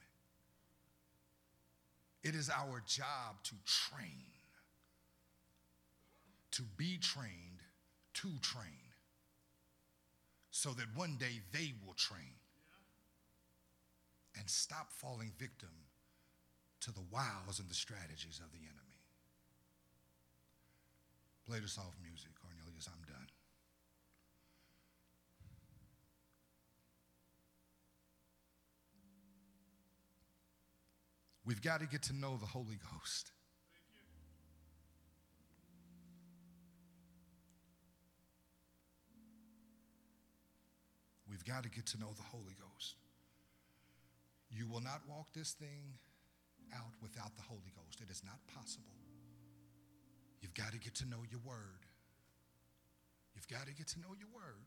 [2.23, 2.29] it.
[2.29, 4.25] It is our job to train,
[6.51, 7.61] to be trained,
[8.15, 8.88] to train
[10.51, 12.33] so that one day they will train
[14.37, 15.69] and stop falling victim
[16.81, 18.99] to the wiles and the strategies of the enemy.
[21.45, 22.87] Play the soft music, Cornelius.
[22.87, 23.27] I'm done.
[31.45, 33.31] We've got to get to know the Holy Ghost.
[41.29, 42.95] We've got to get to know the Holy Ghost.
[44.49, 45.93] You will not walk this thing
[46.73, 48.01] out without the Holy Ghost.
[48.01, 48.97] It is not possible.
[50.41, 51.85] You've got to get to know your word.
[53.35, 54.65] You've got to get to know your word.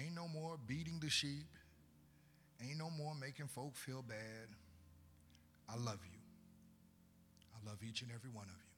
[0.00, 1.48] Ain't no more beating the sheep.
[2.62, 4.48] Ain't no more making folk feel bad.
[5.68, 6.18] I love you.
[7.54, 8.76] I love each and every one of you.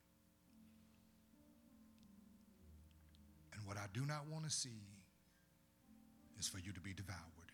[3.55, 5.00] And what I do not want to see
[6.41, 7.53] is for you to be devoured.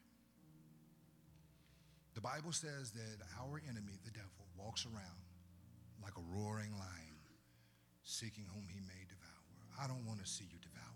[2.14, 5.20] The Bible says that our enemy, the devil, walks around
[6.02, 7.18] like a roaring lion,
[8.04, 9.82] seeking whom he may devour.
[9.82, 10.86] I don't want to see you devoured.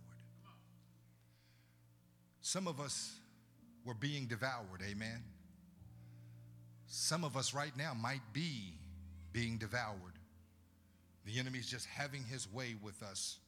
[2.41, 3.13] Some of us
[3.85, 5.23] were being devoured, amen.
[6.87, 8.75] Some of us right now might be
[9.33, 10.19] being devoured.
[11.27, 13.39] The enemy's just having his way with us.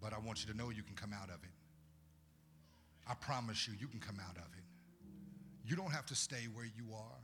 [0.00, 1.59] But I want you to know you can come out of it.
[3.08, 4.64] I promise you, you can come out of it.
[5.64, 7.20] You don't have to stay where you are.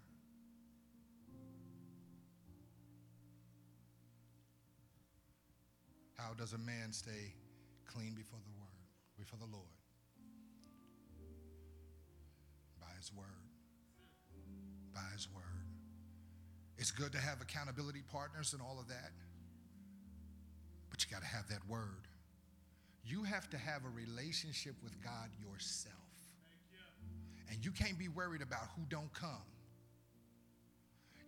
[6.17, 7.35] How does a man stay
[7.87, 9.67] clean before the word, before the Lord?
[12.81, 13.27] By his word.
[14.95, 15.43] By his word.
[16.79, 19.13] It's good to have accountability partners and all of that.
[20.91, 22.09] But you got to have that word.
[23.07, 25.95] You have to have a relationship with God yourself.
[27.49, 29.47] And you can't be worried about who don't come.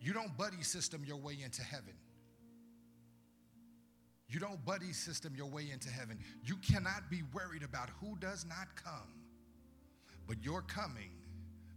[0.01, 1.95] You don't buddy system your way into heaven.
[4.29, 6.19] You don't buddy system your way into heaven.
[6.45, 9.15] You cannot be worried about who does not come.
[10.27, 11.11] But your coming,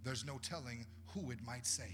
[0.04, 1.88] there's no telling who it might save.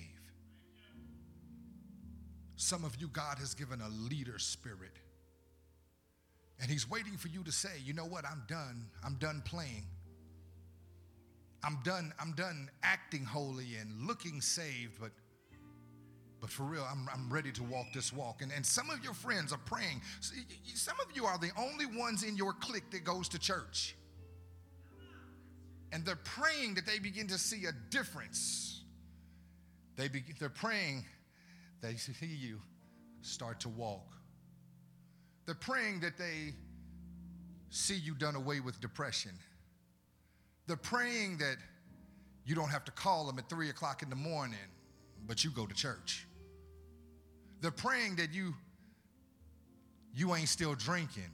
[2.56, 4.98] Some of you, God has given a leader spirit.
[6.60, 8.88] And He's waiting for you to say, you know what, I'm done.
[9.04, 9.86] I'm done playing.
[11.64, 15.12] I'm done, I'm done acting holy and looking saved, but
[16.40, 18.44] but for real, I'm, I'm ready to walk this walk.
[18.44, 20.02] And, and some of your friends are praying.
[20.76, 23.96] Some of you are the only ones in your clique that goes to church.
[25.92, 28.84] And they're praying that they begin to see a difference.
[29.96, 31.06] They be, they're praying
[31.82, 32.62] they see you
[33.22, 34.17] start to walk.
[35.48, 36.54] They're praying that they
[37.70, 39.32] see you done away with depression.
[40.68, 41.56] They're praying that
[42.46, 44.60] you don't have to call them at three o'clock in the morning,
[45.26, 46.28] but you go to church.
[47.62, 48.54] They're praying that you
[50.14, 51.32] you ain't still drinking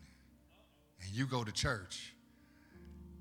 [1.02, 2.14] and you go to church.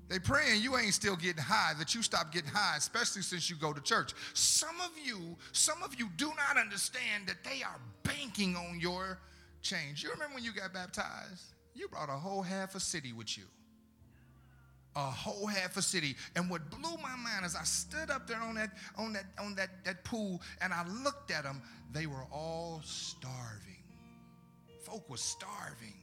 [0.09, 3.55] They praying you ain't still getting high, that you stop getting high, especially since you
[3.55, 4.13] go to church.
[4.33, 9.17] Some of you, some of you do not understand that they are banking on your
[9.63, 10.03] change.
[10.03, 11.53] You remember when you got baptized?
[11.73, 13.45] You brought a whole half a city with you.
[14.95, 16.15] A whole half a city.
[16.35, 19.55] And what blew my mind is I stood up there on that on that on
[19.55, 21.63] that, that pool and I looked at them.
[21.91, 23.83] They were all starving.
[24.83, 25.95] Folk was starving.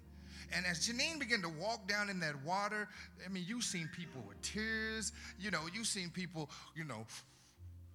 [0.53, 2.89] And as Janine began to walk down in that water,
[3.25, 7.07] I mean, you seen people with tears, you know, you seen people, you know,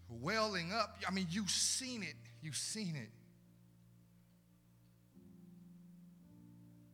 [0.09, 0.97] welling up.
[1.05, 2.15] I mean, you seen it.
[2.41, 3.09] You've seen it.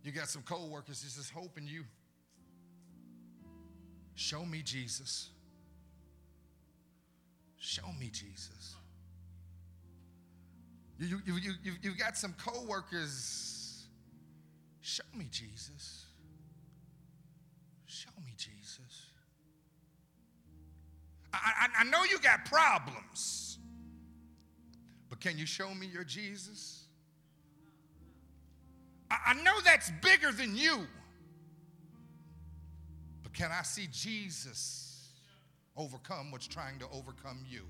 [0.04, 1.84] You got some co-workers that's just hoping you
[4.16, 5.30] show me Jesus.
[7.58, 8.76] Show me Jesus.
[10.98, 13.88] You, you, you, you, you've got some co-workers.
[14.82, 16.06] Show me Jesus.
[17.86, 19.12] Show me Jesus.
[21.34, 23.60] I, I, I know you got problems,
[25.10, 26.81] but can you show me your Jesus?
[29.12, 30.88] I know that's bigger than you.
[33.24, 35.10] But can I see Jesus
[35.76, 37.64] overcome what's trying to overcome you?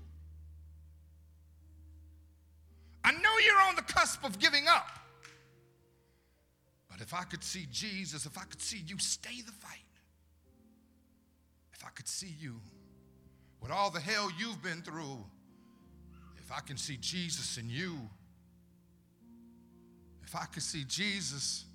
[3.04, 4.88] I know you're on the cusp of giving up.
[6.88, 9.78] But if I could see Jesus, if I could see you stay the fight,
[11.72, 12.60] if I could see you
[13.60, 15.24] with all the hell you've been through,
[16.38, 17.98] if I can see Jesus in you,
[20.32, 21.66] if I could see Jesus,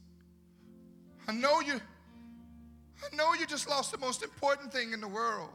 [1.28, 5.51] I know you, I know you just lost the most important thing in the world.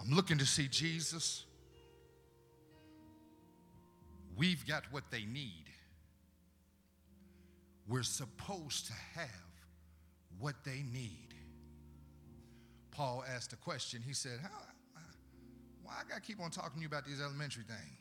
[0.00, 1.46] I'm looking to see Jesus.
[4.36, 5.64] We've got what they need.
[7.88, 9.30] We're supposed to have
[10.38, 11.34] what they need.
[12.92, 14.00] Paul asked a question.
[14.06, 14.48] He said, How,
[15.82, 17.99] Why I got to keep on talking to you about these elementary things?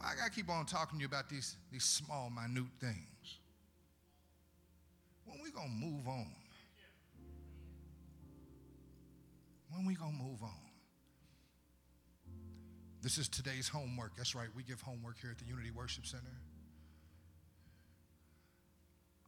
[0.00, 3.38] I got to keep on talking to you about these, these small, minute things.
[5.26, 6.26] When we to move on?
[9.70, 10.70] When we to move on?
[13.02, 14.16] This is today's homework.
[14.16, 16.40] That's right, we give homework here at the Unity Worship Center.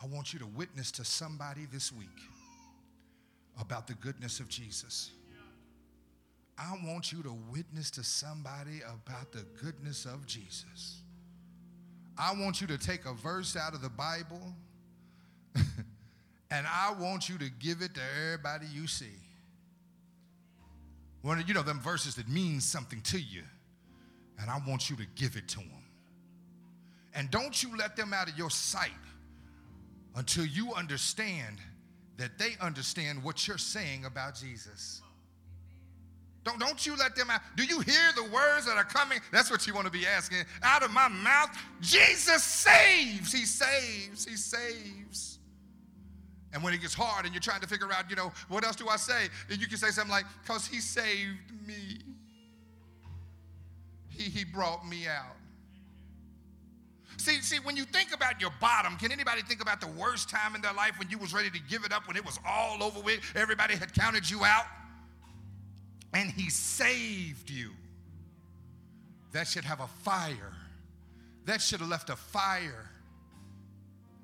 [0.02, 2.08] I want you to witness to somebody this week
[3.60, 5.12] about the goodness of Jesus.
[6.58, 11.00] I want you to witness to somebody about the goodness of Jesus.
[12.18, 14.54] I want you to take a verse out of the Bible
[16.50, 19.06] and I want you to give it to everybody you see.
[21.22, 23.42] One of you know them verses that mean something to you,
[24.40, 25.84] and I want you to give it to them.
[27.14, 28.90] And don't you let them out of your sight
[30.16, 31.58] until you understand
[32.16, 35.00] that they understand what you're saying about Jesus.
[36.44, 37.40] Don't, don't you let them out.
[37.56, 39.20] Do you hear the words that are coming?
[39.30, 40.38] That's what you want to be asking.
[40.62, 43.32] Out of my mouth, Jesus saves.
[43.32, 44.24] He saves.
[44.24, 45.38] He saves.
[46.52, 48.76] And when it gets hard and you're trying to figure out, you know, what else
[48.76, 49.28] do I say?
[49.48, 52.00] Then you can say something like, because he saved me.
[54.08, 55.36] He, he brought me out.
[57.16, 60.56] See, see, when you think about your bottom, can anybody think about the worst time
[60.56, 62.82] in their life when you was ready to give it up, when it was all
[62.82, 64.64] over with, everybody had counted you out?
[66.12, 67.70] And he saved you.
[69.32, 70.52] That should have a fire.
[71.46, 72.90] That should have left a fire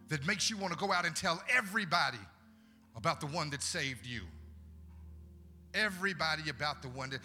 [0.09, 2.19] that makes you want to go out and tell everybody
[2.97, 4.23] about the one that saved you.
[5.75, 7.21] everybody about the one that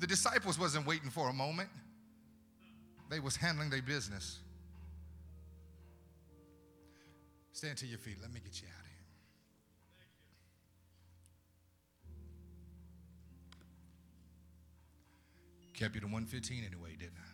[0.00, 1.68] the disciples wasn't waiting for a moment.
[3.10, 4.38] They was handling their business.
[7.52, 8.16] Stand to your feet.
[8.20, 8.81] Let me get you out
[15.82, 17.26] Kept you to 115 anyway, didn't I?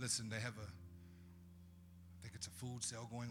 [0.00, 3.30] Listen, they have a, I think it's a food sale going on